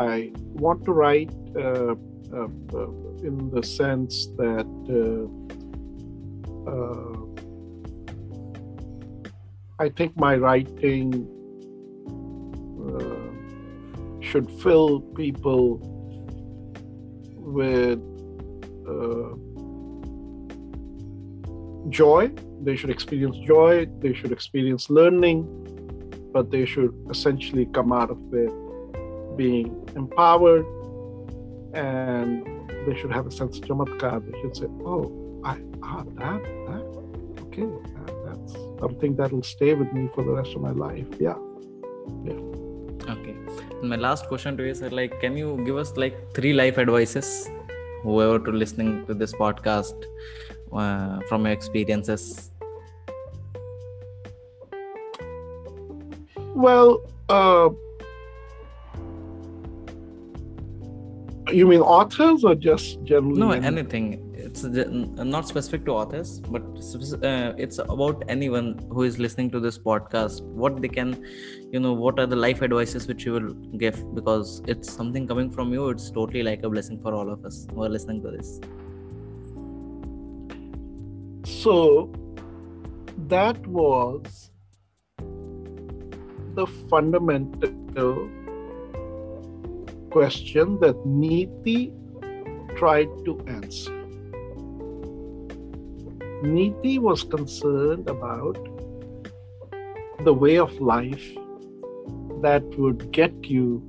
I 0.00 0.32
want 0.54 0.86
to 0.86 0.92
write 0.92 1.34
uh, 1.54 1.96
uh, 2.32 2.48
uh, 2.72 3.28
in 3.28 3.50
the 3.52 3.62
sense 3.62 4.28
that. 4.38 5.41
Uh, 6.66 7.22
I 9.78 9.88
think 9.88 10.16
my 10.16 10.36
writing 10.36 11.26
uh, 12.86 14.22
should 14.22 14.50
fill 14.62 15.00
people 15.00 15.80
with 17.36 17.98
uh, 18.88 19.34
joy. 21.88 22.30
They 22.62 22.76
should 22.76 22.90
experience 22.90 23.36
joy. 23.38 23.86
They 23.98 24.14
should 24.14 24.30
experience 24.30 24.88
learning, 24.88 25.48
but 26.32 26.50
they 26.50 26.64
should 26.64 26.94
essentially 27.10 27.66
come 27.66 27.92
out 27.92 28.10
of 28.10 28.18
it 28.32 28.52
being 29.36 29.88
empowered, 29.96 30.64
and 31.74 32.46
they 32.86 32.94
should 32.98 33.12
have 33.12 33.26
a 33.26 33.30
sense 33.30 33.58
of 33.58 33.64
chamatkar. 33.64 34.24
They 34.24 34.40
should 34.40 34.56
say, 34.56 34.66
"Oh, 34.84 35.21
ah 35.82 36.04
that 36.20 36.42
that 36.68 36.84
okay, 37.46 37.66
that, 37.94 38.14
that's 38.26 38.52
something 38.80 39.16
that'll 39.16 39.42
stay 39.42 39.74
with 39.74 39.92
me 39.92 40.08
for 40.14 40.24
the 40.24 40.32
rest 40.32 40.54
of 40.54 40.62
my 40.62 40.70
life." 40.70 41.06
Yeah. 41.18 41.36
Yeah. 42.24 42.40
Okay. 43.14 43.36
And 43.80 43.88
my 43.88 43.96
last 43.96 44.28
question 44.28 44.56
to 44.56 44.66
you, 44.66 44.74
sir, 44.74 44.88
like, 44.90 45.20
can 45.20 45.36
you 45.36 45.60
give 45.66 45.76
us 45.76 45.96
like 45.96 46.16
three 46.34 46.52
life 46.52 46.78
advices, 46.78 47.50
whoever 48.02 48.38
to 48.38 48.52
listening 48.52 49.04
to 49.06 49.14
this 49.14 49.32
podcast, 49.32 50.04
uh, 50.72 51.20
from 51.28 51.44
your 51.46 51.52
experiences? 51.52 52.50
Well, 56.54 57.02
uh, 57.28 57.70
you 61.50 61.66
mean 61.66 61.80
authors 61.80 62.44
or 62.44 62.54
just 62.54 63.02
generally? 63.02 63.40
No, 63.40 63.50
any- 63.50 63.66
anything. 63.66 64.21
It's 64.52 64.64
not 64.64 65.48
specific 65.48 65.86
to 65.86 65.92
authors, 65.92 66.38
but 66.40 66.62
uh, 67.24 67.54
it's 67.56 67.78
about 67.78 68.22
anyone 68.28 68.86
who 68.90 69.02
is 69.02 69.18
listening 69.18 69.50
to 69.52 69.60
this 69.60 69.78
podcast. 69.78 70.42
What 70.42 70.82
they 70.82 70.88
can, 70.88 71.24
you 71.72 71.80
know, 71.80 71.94
what 71.94 72.18
are 72.18 72.26
the 72.26 72.36
life 72.36 72.60
advices 72.60 73.08
which 73.08 73.24
you 73.24 73.32
will 73.32 73.54
give? 73.78 74.14
Because 74.14 74.60
it's 74.66 74.92
something 74.92 75.26
coming 75.26 75.50
from 75.50 75.72
you. 75.72 75.88
It's 75.88 76.10
totally 76.10 76.42
like 76.42 76.64
a 76.64 76.68
blessing 76.68 77.00
for 77.00 77.14
all 77.14 77.30
of 77.30 77.46
us 77.46 77.66
who 77.72 77.82
are 77.82 77.88
listening 77.88 78.20
to 78.24 78.30
this. 78.30 78.60
So 81.46 82.12
that 83.28 83.66
was 83.66 84.50
the 86.54 86.66
fundamental 86.90 88.28
question 90.10 90.78
that 90.80 91.06
Niti 91.06 91.94
tried 92.76 93.08
to 93.24 93.42
answer. 93.46 94.01
Niti 96.42 96.98
was 96.98 97.22
concerned 97.22 98.08
about 98.08 98.58
the 100.24 100.34
way 100.34 100.58
of 100.58 100.72
life 100.80 101.24
that 102.42 102.62
would 102.78 103.12
get 103.12 103.32
you 103.44 103.82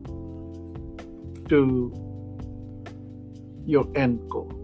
to 1.49 1.91
your 3.65 3.87
end 3.95 4.19
goal 4.29 4.63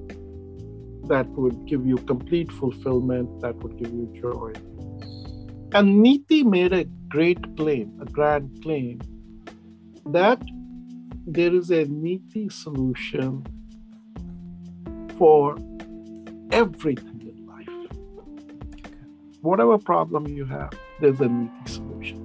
that 1.10 1.28
would 1.30 1.66
give 1.66 1.86
you 1.86 1.98
complete 1.98 2.52
fulfillment, 2.52 3.42
that 3.42 3.56
would 3.58 3.76
give 3.78 3.92
you 3.92 4.08
joy. 4.22 4.54
And 5.74 6.02
Niti 6.02 6.44
made 6.44 6.72
a 6.72 6.86
great 7.10 7.58
claim, 7.58 8.00
a 8.00 8.06
grand 8.06 8.62
claim, 8.64 9.02
that 10.06 10.42
there 11.26 11.54
is 11.54 11.72
a 11.72 11.86
Niti 11.86 12.48
solution 12.50 13.44
for 15.18 15.58
everything. 16.52 17.19
Whatever 19.42 19.78
problem 19.78 20.28
you 20.28 20.46
have, 20.46 20.72
there's 21.00 21.22
a 21.22 21.28
Niti 21.28 21.72
solution. 21.72 22.18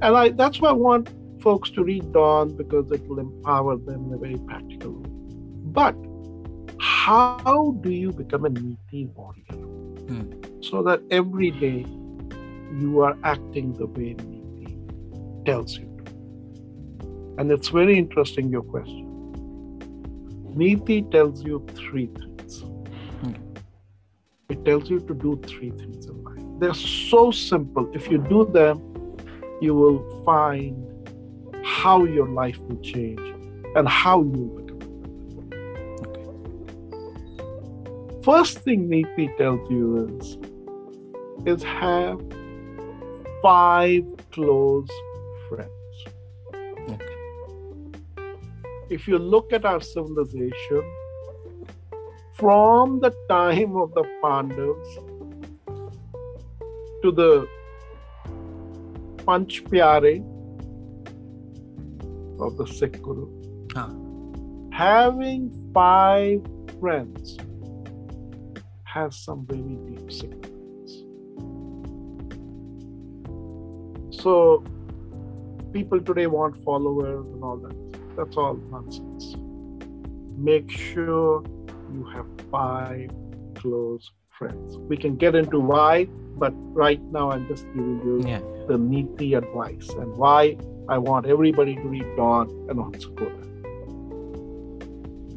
And 0.00 0.16
I, 0.16 0.28
that's 0.30 0.60
why 0.60 0.68
I 0.68 0.72
want 0.72 1.10
folks 1.42 1.70
to 1.70 1.82
read 1.82 2.12
Dawn 2.12 2.56
because 2.56 2.90
it 2.92 3.06
will 3.08 3.18
empower 3.18 3.76
them 3.76 4.06
in 4.06 4.14
a 4.14 4.18
very 4.18 4.38
practical 4.38 4.92
way. 4.92 5.08
But 5.64 5.96
how 6.80 7.76
do 7.80 7.90
you 7.90 8.12
become 8.12 8.44
a 8.44 8.50
Niti 8.50 9.06
warrior? 9.06 9.44
Hmm. 10.06 10.32
So 10.62 10.82
that 10.82 11.02
every 11.10 11.50
day 11.50 11.84
you 12.78 13.00
are 13.00 13.16
acting 13.24 13.72
the 13.74 13.86
way 13.86 14.14
Niti 14.14 14.78
tells 15.44 15.76
you 15.78 15.86
to. 16.04 16.12
And 17.38 17.50
it's 17.50 17.68
very 17.68 17.98
interesting, 17.98 18.50
your 18.50 18.62
question. 18.62 19.06
Niti 20.54 21.02
tells 21.02 21.44
you 21.44 21.64
three 21.74 22.06
things. 22.06 22.37
It 24.58 24.64
tells 24.64 24.90
you 24.90 25.00
to 25.00 25.14
do 25.14 25.40
three 25.46 25.70
things 25.70 26.06
in 26.06 26.24
life. 26.24 26.42
They're 26.58 26.74
so 26.74 27.30
simple. 27.30 27.90
If 27.94 28.10
you 28.10 28.18
do 28.18 28.44
them, 28.44 28.82
you 29.60 29.74
will 29.74 30.22
find 30.24 30.84
how 31.64 32.04
your 32.04 32.28
life 32.28 32.58
will 32.58 32.80
change 32.80 33.20
and 33.76 33.88
how 33.88 34.22
you 34.22 34.30
will 34.30 34.62
become. 34.62 34.78
First 38.22 38.58
thing 38.58 38.88
Niti 38.88 39.30
tells 39.38 39.70
you 39.70 40.18
is, 40.18 40.38
is 41.46 41.62
have 41.62 42.20
five 43.42 44.04
close 44.32 44.90
friends. 45.48 45.70
If 48.90 49.06
you 49.06 49.18
look 49.18 49.52
at 49.52 49.64
our 49.64 49.80
civilization, 49.80 50.82
from 52.38 53.00
the 53.00 53.12
time 53.28 53.76
of 53.76 53.92
the 53.94 54.04
Pandavas 54.22 54.98
to 57.02 57.10
the 57.10 57.48
Panch 59.26 59.64
Pyare 59.64 60.24
of 62.40 62.56
the 62.56 62.66
Sikh 62.66 63.02
Guru, 63.02 63.26
Ah. 63.74 63.90
having 64.70 65.50
five 65.74 66.40
friends 66.78 67.36
has 68.84 69.16
some 69.16 69.44
very 69.44 69.76
deep 69.88 70.10
significance. 70.10 71.04
So, 74.22 74.62
people 75.72 76.00
today 76.00 76.28
want 76.28 76.56
followers 76.62 77.26
and 77.26 77.42
all 77.42 77.56
that. 77.56 77.76
That's 78.16 78.36
all 78.36 78.54
nonsense. 78.70 79.36
Make 80.36 80.70
sure 80.70 81.42
you 81.92 82.04
have 82.14 82.26
five 82.50 83.10
close 83.54 84.10
friends. 84.38 84.76
We 84.78 84.96
can 84.96 85.16
get 85.16 85.34
into 85.34 85.58
why, 85.58 86.04
but 86.36 86.52
right 86.74 87.00
now 87.10 87.30
I'm 87.30 87.46
just 87.48 87.64
giving 87.74 88.00
you 88.04 88.22
Yeah. 88.26 88.40
the 88.68 88.78
Niti 88.78 89.34
advice 89.34 89.88
and 89.90 90.16
why 90.16 90.56
I 90.88 90.98
want 90.98 91.26
everybody 91.26 91.74
to 91.74 91.82
read 91.82 92.06
Dawn 92.16 92.48
and 92.68 92.78
go. 93.16 93.30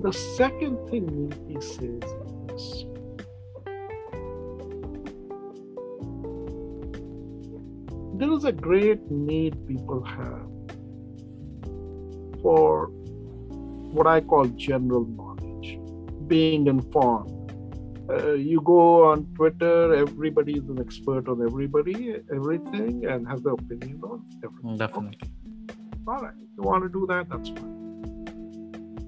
The 0.01 0.13
second 0.13 0.77
thing 0.89 1.05
Niti 1.29 1.61
says 1.61 2.03
is. 2.53 2.85
There 8.19 8.31
is 8.33 8.45
a 8.45 8.51
great 8.51 9.09
need 9.09 9.67
people 9.67 10.03
have 10.03 10.47
for 12.41 12.87
what 13.93 14.07
I 14.07 14.21
call 14.21 14.45
general 14.45 15.05
knowledge, 15.05 15.30
being 16.31 16.67
informed. 16.67 17.37
Uh, 18.09 18.33
you 18.33 18.61
go 18.61 18.81
on 19.11 19.25
Twitter, 19.35 19.93
everybody 19.93 20.53
is 20.53 20.67
an 20.69 20.79
expert 20.79 21.27
on 21.27 21.41
everybody, 21.41 22.15
everything, 22.33 23.05
and 23.05 23.27
has 23.27 23.41
their 23.41 23.53
opinion 23.53 23.99
on 24.03 24.23
everything. 24.45 24.77
Definitely. 24.77 25.29
All 26.07 26.21
right, 26.25 26.33
you 26.57 26.63
want 26.63 26.83
to 26.83 26.89
do 26.89 27.05
that, 27.07 27.29
that's 27.29 27.49
fine. 27.49 27.81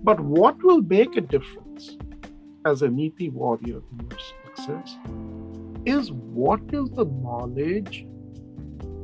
But 0.04 0.20
what 0.20 0.62
will 0.64 0.82
make 0.82 1.16
a 1.16 1.22
difference 1.22 1.98
as 2.66 2.82
a 2.82 2.90
Niti 2.90 3.30
warrior 3.30 3.82
in 3.92 4.10
your 4.10 4.20
success 4.46 4.98
is 5.86 6.12
what 6.12 6.62
is 6.74 6.90
the 6.90 7.06
knowledge 7.06 8.06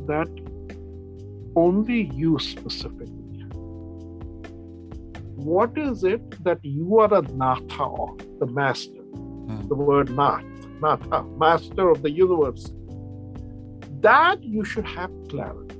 that 0.07 0.29
only 1.55 2.11
you 2.13 2.37
specifically 2.39 3.07
have. 3.07 3.18
What 5.43 5.77
is 5.77 6.03
it 6.03 6.43
that 6.43 6.59
you 6.63 6.99
are 6.99 7.13
a 7.13 7.21
Natha 7.21 7.83
of, 7.83 8.17
the 8.39 8.45
master? 8.45 8.91
Hmm. 8.91 9.69
The 9.69 9.75
word 9.75 10.09
Nath, 10.11 10.43
Natha, 10.81 11.23
master 11.37 11.89
of 11.89 12.01
the 12.01 12.11
universe. 12.11 12.73
That 14.01 14.43
you 14.43 14.65
should 14.65 14.85
have 14.85 15.09
clarity. 15.29 15.77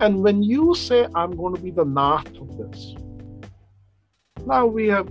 And 0.00 0.22
when 0.22 0.44
you 0.44 0.76
say, 0.76 1.08
I'm 1.16 1.32
going 1.32 1.56
to 1.56 1.60
be 1.60 1.72
the 1.72 1.84
Nath 1.84 2.28
of 2.36 2.56
this, 2.56 2.94
now 4.46 4.66
we 4.66 4.86
have 4.86 5.06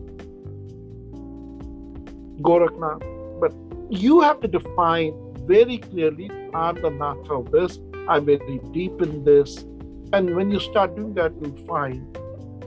Goraknath, 2.41 3.03
but 3.41 3.53
you 3.89 4.21
have 4.21 4.39
to 4.39 4.47
define 4.47 5.13
very 5.45 5.79
clearly, 5.79 6.31
I'm 6.53 6.81
the 6.81 6.89
Nath 6.89 7.29
of 7.29 7.51
this, 7.51 7.79
I'm 8.07 8.25
very 8.25 8.61
deep 8.71 9.01
in 9.01 9.25
this. 9.25 9.57
And 10.13 10.37
when 10.37 10.49
you 10.51 10.61
start 10.61 10.95
doing 10.95 11.13
that, 11.15 11.33
you'll 11.41 11.65
find 11.67 12.17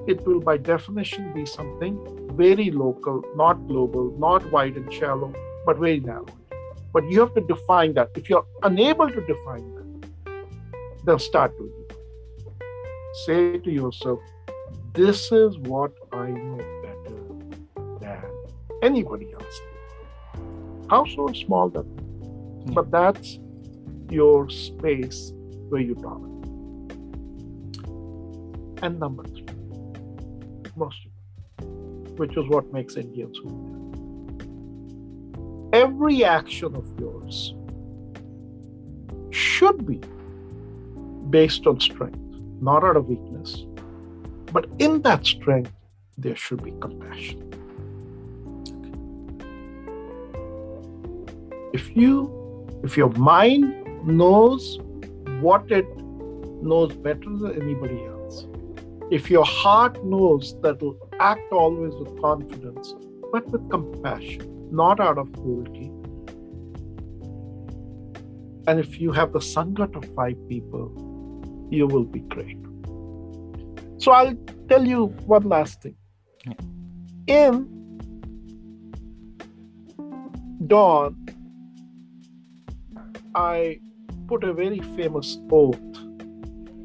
it 0.07 0.27
will, 0.27 0.41
by 0.41 0.57
definition, 0.57 1.33
be 1.33 1.47
something 1.47 1.97
very 2.37 2.71
local, 2.71 3.23
not 3.37 3.67
global, 3.69 4.17
not 4.19 4.51
wide 4.51 4.77
and 4.77 4.93
shallow, 4.93 5.33
but 5.67 5.79
very 5.79 6.01
narrow. 6.01 6.27
But 6.93 7.11
you 7.11 7.21
have 7.21 7.35
to 7.35 7.41
define 7.41 7.95
that. 7.95 8.11
If 8.17 8.29
you're 8.29 8.47
unable 8.63 9.11
to 9.11 9.21
define 9.21 9.75
that, 9.75 10.43
then 11.05 11.19
start 11.19 11.57
doing 11.59 11.73
it 11.79 11.83
say 13.13 13.59
to 13.59 13.71
yourself, 13.71 14.21
this 14.95 15.31
is 15.33 15.59
what 15.59 15.93
I 16.13 16.29
know 16.29 16.57
better 16.83 18.01
than 18.01 18.25
anybody 18.83 19.33
else. 19.33 19.61
How 20.89 21.05
so 21.05 21.29
small 21.33 21.69
that, 21.71 21.83
hmm. 21.85 22.73
but 22.73 22.91
that's 22.91 23.39
your 24.11 24.49
space 24.51 25.33
where 25.69 25.81
you 25.81 25.95
dominate. 25.95 26.31
And 28.83 28.99
number 28.99 29.25
three, 29.25 29.42
which 32.17 32.37
is 32.37 32.49
what 32.49 32.73
makes 32.73 32.97
Indians 32.97 33.39
who 33.39 33.49
we 33.49 33.63
are. 35.79 35.85
Every 35.85 36.25
action 36.25 36.75
of 36.77 36.87
yours 36.99 37.55
should 39.31 39.87
be 39.87 40.01
based 41.31 41.67
on 41.67 41.81
strength 41.81 42.19
not 42.63 42.85
out 42.85 42.97
of 42.97 43.09
weakness. 43.09 43.67
But 44.53 44.67
in 44.79 45.03
that 45.03 45.27
strength, 45.27 45.73
there 46.17 46.37
should 46.37 46.63
be 46.63 46.71
compassion. 46.81 47.41
If 51.73 51.97
you, 51.97 52.71
if 52.85 52.97
your 52.97 53.11
mind 53.11 54.07
knows 54.07 54.79
what 55.41 55.71
it 55.73 55.87
knows 56.63 56.93
better 56.93 57.37
than 57.43 57.61
anybody 57.61 58.05
else, 58.05 58.22
if 59.13 59.31
your 59.31 59.45
heart 59.45 60.03
knows 60.03 60.59
that 60.63 60.77
it'll 60.77 60.97
act 61.21 61.53
always 61.53 61.95
with 61.97 62.19
confidence, 62.19 62.95
but 63.31 63.47
with 63.51 63.69
compassion, 63.69 64.69
not 64.71 65.01
out 65.01 65.19
of 65.19 65.31
cruelty, 65.35 65.91
and 68.67 68.81
if 68.81 68.99
you 68.99 69.13
have 69.13 69.35
the 69.35 69.39
sangat 69.39 69.95
of 69.97 70.07
five 70.15 70.37
people, 70.49 70.87
you 71.71 71.87
will 71.87 72.05
be 72.05 72.21
great. 72.21 72.57
So 73.99 74.13
I'll 74.13 74.35
tell 74.71 74.87
you 74.87 75.09
one 75.27 75.47
last 75.47 75.83
thing. 75.83 75.97
In 77.27 77.53
Dawn, 80.67 81.17
I 83.35 83.79
put 84.27 84.43
a 84.43 84.55
very 84.55 84.81
famous 84.97 85.37
oath 85.51 85.77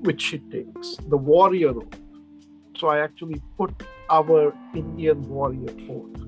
which 0.01 0.21
she 0.21 0.39
takes, 0.39 0.97
the 1.07 1.15
warrior 1.15 1.69
oath. 1.69 2.06
So 2.76 2.88
I 2.88 2.98
actually 3.00 3.40
put 3.56 3.82
our 4.10 4.54
Indian 4.74 5.22
warrior 5.28 5.74
oath, 5.90 6.22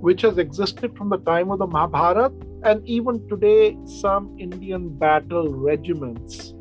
which 0.00 0.22
has 0.22 0.38
existed 0.38 0.96
from 0.96 1.08
the 1.08 1.18
time 1.18 1.50
of 1.50 1.58
the 1.58 1.66
Mahabharata, 1.66 2.32
and 2.64 2.86
even 2.86 3.26
today, 3.28 3.76
some 3.84 4.36
Indian 4.38 4.88
battle 4.88 5.54
regiments 5.54 6.54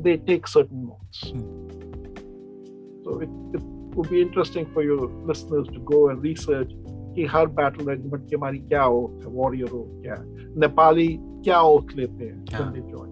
they 0.00 0.16
take 0.16 0.46
certain 0.46 0.86
notes. 0.86 1.32
So 3.04 3.20
it, 3.20 3.30
it 3.54 3.62
would 3.96 4.10
be 4.10 4.20
interesting 4.20 4.66
for 4.72 4.82
your 4.82 5.08
listeners 5.30 5.66
to 5.68 5.80
go 5.80 6.08
and 6.10 6.22
research 6.22 6.72
कि 7.16 7.24
हर 7.32 7.46
battle 7.58 7.88
regiment 7.88 8.28
की 8.28 8.34
हमारी 8.36 8.58
क्या 8.70 8.86
oath 8.86 9.22
है 9.24 9.30
warrior 9.34 9.70
oath 9.76 10.02
क्या 10.02 10.14
है 10.14 10.48
नेपाली 10.60 11.08
क्या 11.44 11.60
oath 11.68 11.94
लेते 11.96 12.24
हैं 12.24 12.44
हाँ. 12.52 12.60
when 12.60 12.72
they 12.74 12.82
join 12.92 13.10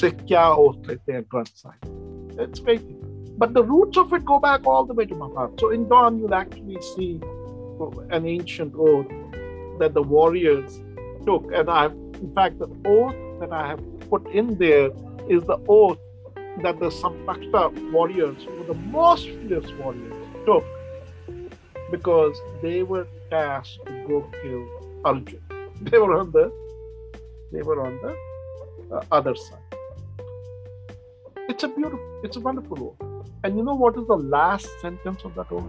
सिख 0.00 0.24
क्या 0.28 0.48
ओथ 0.64 0.88
लेते 0.88 1.12
हैं 1.12 1.22
Granth 1.34 1.52
Sahib 1.62 1.94
it's 2.44 2.60
very 2.66 2.78
but 3.41 3.55
the 3.55 3.63
roots 3.63 3.97
of 3.97 4.13
it 4.13 4.23
go 4.23 4.37
back 4.39 4.67
all 4.67 4.85
the 4.85 4.93
way 4.93 5.03
to 5.03 5.15
Mahabharata. 5.15 5.55
So 5.59 5.71
in 5.71 5.89
Dawn, 5.89 6.19
you'll 6.19 6.35
actually 6.35 6.79
see 6.95 7.19
an 8.11 8.27
ancient 8.27 8.75
oath 8.77 9.07
that 9.79 9.95
the 9.95 10.03
warriors 10.03 10.79
took, 11.25 11.51
and 11.51 11.67
I've 11.67 11.93
in 12.25 12.31
fact 12.35 12.59
the 12.59 12.69
oath 12.85 13.15
that 13.39 13.51
I 13.51 13.67
have 13.69 13.81
put 14.11 14.27
in 14.27 14.59
there 14.59 14.91
is 15.27 15.41
the 15.45 15.57
oath 15.67 15.97
that 16.61 16.79
the 16.79 16.91
Samshaptaka 16.91 17.91
warriors, 17.91 18.43
who 18.43 18.59
were 18.59 18.73
the 18.75 18.79
most 18.99 19.25
fierce 19.25 19.71
warriors, 19.79 20.13
took 20.45 20.63
because 21.89 22.39
they 22.61 22.83
were 22.83 23.07
tasked 23.31 23.83
to 23.87 24.07
go 24.07 24.17
kill 24.43 24.63
Arjun. 25.03 25.41
They 25.89 25.97
were 25.97 26.15
on 26.19 26.29
the 26.31 26.51
they 27.51 27.63
were 27.63 27.79
on 27.87 27.97
the 28.03 28.95
uh, 28.95 29.03
other 29.11 29.35
side. 29.35 29.79
It's 31.49 31.63
a 31.63 31.69
beautiful, 31.69 32.21
it's 32.23 32.37
a 32.37 32.39
wonderful 32.39 32.77
oath. 32.89 33.10
And 33.43 33.57
you 33.57 33.63
know 33.63 33.73
what 33.75 33.97
is 33.97 34.05
the 34.07 34.17
last 34.17 34.67
sentence 34.81 35.23
of 35.23 35.33
that 35.35 35.51
oath? 35.51 35.63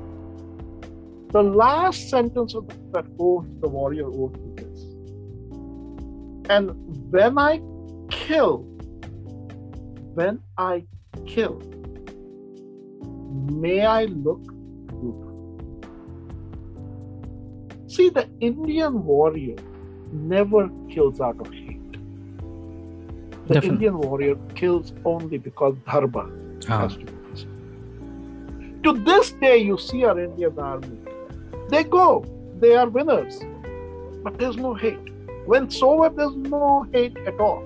The 1.33 1.43
last 1.43 2.11
sentence 2.11 2.55
of 2.55 2.67
that 2.93 3.07
oath, 3.19 3.47
the 3.61 3.69
warrior 3.69 4.07
oath 4.07 4.37
is 4.37 4.55
this. 4.57 4.85
And 6.51 6.71
when 7.11 7.39
I 7.39 7.61
kill, 8.11 8.59
when 10.15 10.41
I 10.59 10.85
kill, 11.27 11.63
may 13.51 13.87
I 13.87 14.05
look 14.05 14.43
beautiful. 14.89 15.31
See, 17.89 18.11
the 18.11 18.29
Indian 18.41 19.03
warrior 19.05 19.57
never 20.13 20.69
kills 20.91 21.21
out 21.23 21.41
of 21.41 21.51
hate. 21.51 21.93
The 23.49 23.55
Definitely. 23.55 23.69
Indian 23.71 23.99
warrior 23.99 24.35
kills 24.55 24.93
only 25.07 25.39
because 25.39 25.75
dharma 25.87 26.31
Ah. 26.69 26.81
has 26.83 26.93
to 26.93 26.99
be 26.99 27.05
present. 27.07 27.22
To 28.85 28.93
this 28.93 29.31
day, 29.31 29.59
you 29.59 29.79
see 29.79 30.05
our 30.05 30.19
Indian 30.19 30.59
army. 30.59 30.99
They 31.69 31.85
go, 31.85 32.25
they 32.59 32.75
are 32.75 32.89
winners, 32.89 33.41
but 34.25 34.39
there's 34.39 34.57
no 34.57 34.75
hate. 34.75 34.99
When 35.47 35.71
Soviet, 35.71 36.17
there's 36.17 36.35
no 36.35 36.87
hate 36.93 37.17
at 37.19 37.39
all. 37.39 37.63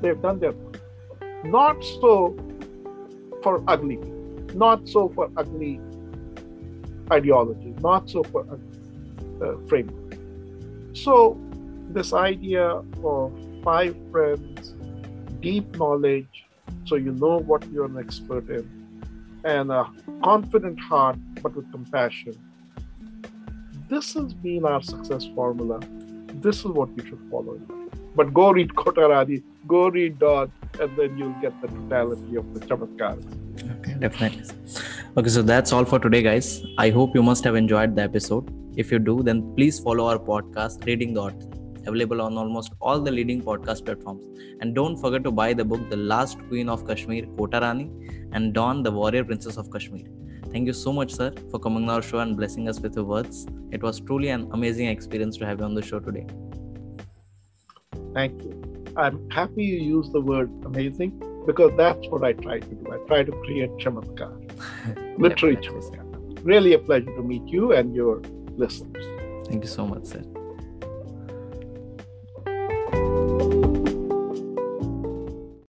They've 0.00 0.20
done 0.20 0.38
their 0.38 0.52
part. 0.52 0.80
Not 1.44 1.84
so 1.84 2.34
for 3.42 3.62
ugly, 3.68 3.98
not 4.54 4.88
so 4.88 5.10
for 5.10 5.30
ugly 5.36 5.80
ideology, 7.12 7.74
not 7.80 8.08
so 8.08 8.22
for 8.24 8.46
ugly 8.50 8.78
uh, 9.42 9.56
framework. 9.68 10.18
So, 10.94 11.38
this 11.90 12.14
idea 12.14 12.82
of 13.04 13.32
five 13.62 13.94
friends, 14.10 14.74
deep 15.40 15.76
knowledge, 15.76 16.46
so 16.86 16.96
you 16.96 17.12
know 17.12 17.38
what 17.38 17.70
you're 17.70 17.84
an 17.84 17.98
expert 17.98 18.48
in, 18.48 18.75
and 19.46 19.70
a 19.70 19.88
confident 20.24 20.78
heart, 20.80 21.16
but 21.42 21.54
with 21.54 21.70
compassion. 21.70 22.36
This 23.88 24.14
has 24.14 24.34
been 24.34 24.64
our 24.64 24.82
success 24.82 25.26
formula. 25.34 25.80
This 26.46 26.58
is 26.58 26.66
what 26.66 26.90
we 26.96 27.04
should 27.08 27.20
follow. 27.30 27.60
But 28.16 28.34
go 28.34 28.50
read 28.50 28.74
Kota 28.74 29.08
Rani, 29.08 29.42
go 29.68 29.88
read 29.88 30.18
Dawn, 30.18 30.50
and 30.80 30.96
then 30.96 31.16
you'll 31.16 31.40
get 31.40 31.60
the 31.62 31.68
totality 31.68 32.36
of 32.36 32.52
the 32.54 32.60
chamatkars. 32.60 33.24
Okay, 33.78 33.94
definitely. 33.94 34.42
Okay, 35.16 35.28
so 35.28 35.42
that's 35.42 35.72
all 35.72 35.84
for 35.84 36.00
today, 36.00 36.22
guys. 36.22 36.64
I 36.78 36.90
hope 36.90 37.14
you 37.14 37.22
must 37.22 37.44
have 37.44 37.54
enjoyed 37.54 37.94
the 37.94 38.02
episode. 38.02 38.52
If 38.76 38.90
you 38.90 38.98
do, 38.98 39.22
then 39.22 39.54
please 39.54 39.78
follow 39.78 40.06
our 40.06 40.18
podcast, 40.18 40.84
Reading 40.86 41.14
the 41.14 41.20
Author, 41.20 41.55
available 41.86 42.20
on 42.20 42.36
almost 42.36 42.72
all 42.80 43.00
the 43.00 43.10
leading 43.10 43.42
podcast 43.42 43.84
platforms. 43.84 44.24
And 44.60 44.74
don't 44.74 44.96
forget 44.96 45.24
to 45.24 45.30
buy 45.30 45.52
the 45.52 45.64
book, 45.64 45.88
The 45.90 45.96
Last 45.96 46.38
Queen 46.48 46.68
of 46.68 46.86
Kashmir, 46.86 47.26
Kota 47.38 47.60
Rani, 47.60 47.90
and 48.32 48.52
Dawn, 48.52 48.82
the 48.82 48.90
Warrior 48.90 49.24
Princess 49.24 49.56
of 49.56 49.70
Kashmir. 49.70 50.04
Thank 50.50 50.66
you 50.66 50.72
so 50.72 50.92
much, 50.92 51.12
sir, 51.12 51.32
for 51.50 51.58
coming 51.58 51.84
on 51.84 51.90
our 51.90 52.02
show 52.02 52.18
and 52.18 52.36
blessing 52.36 52.68
us 52.68 52.80
with 52.80 52.96
your 52.96 53.04
words. 53.04 53.46
It 53.72 53.82
was 53.82 54.00
truly 54.00 54.28
an 54.28 54.48
amazing 54.52 54.86
experience 54.88 55.36
to 55.38 55.46
have 55.46 55.58
you 55.58 55.64
on 55.64 55.74
the 55.74 55.82
show 55.82 55.98
today. 56.00 56.26
Thank 58.14 58.42
you. 58.42 58.62
I'm 58.96 59.28
happy 59.30 59.64
you 59.64 59.98
use 59.98 60.10
the 60.10 60.20
word 60.20 60.50
amazing 60.64 61.10
because 61.46 61.72
that's 61.76 62.08
what 62.08 62.24
I 62.24 62.32
try 62.32 62.60
to 62.60 62.74
do. 62.74 62.92
I 62.92 62.96
try 63.06 63.22
to 63.22 63.32
create 63.42 63.70
chamatkar, 63.72 64.32
literary 65.18 65.56
chamatkar. 65.56 66.42
Really 66.42 66.72
a 66.72 66.78
pleasure 66.78 67.14
to 67.14 67.22
meet 67.22 67.46
you 67.46 67.72
and 67.72 67.94
your 67.94 68.22
listeners. 68.56 69.04
Thank 69.46 69.64
you 69.64 69.68
so 69.68 69.86
much, 69.86 70.06
sir. 70.06 70.22
Thank 73.26 73.42
you 73.42 73.55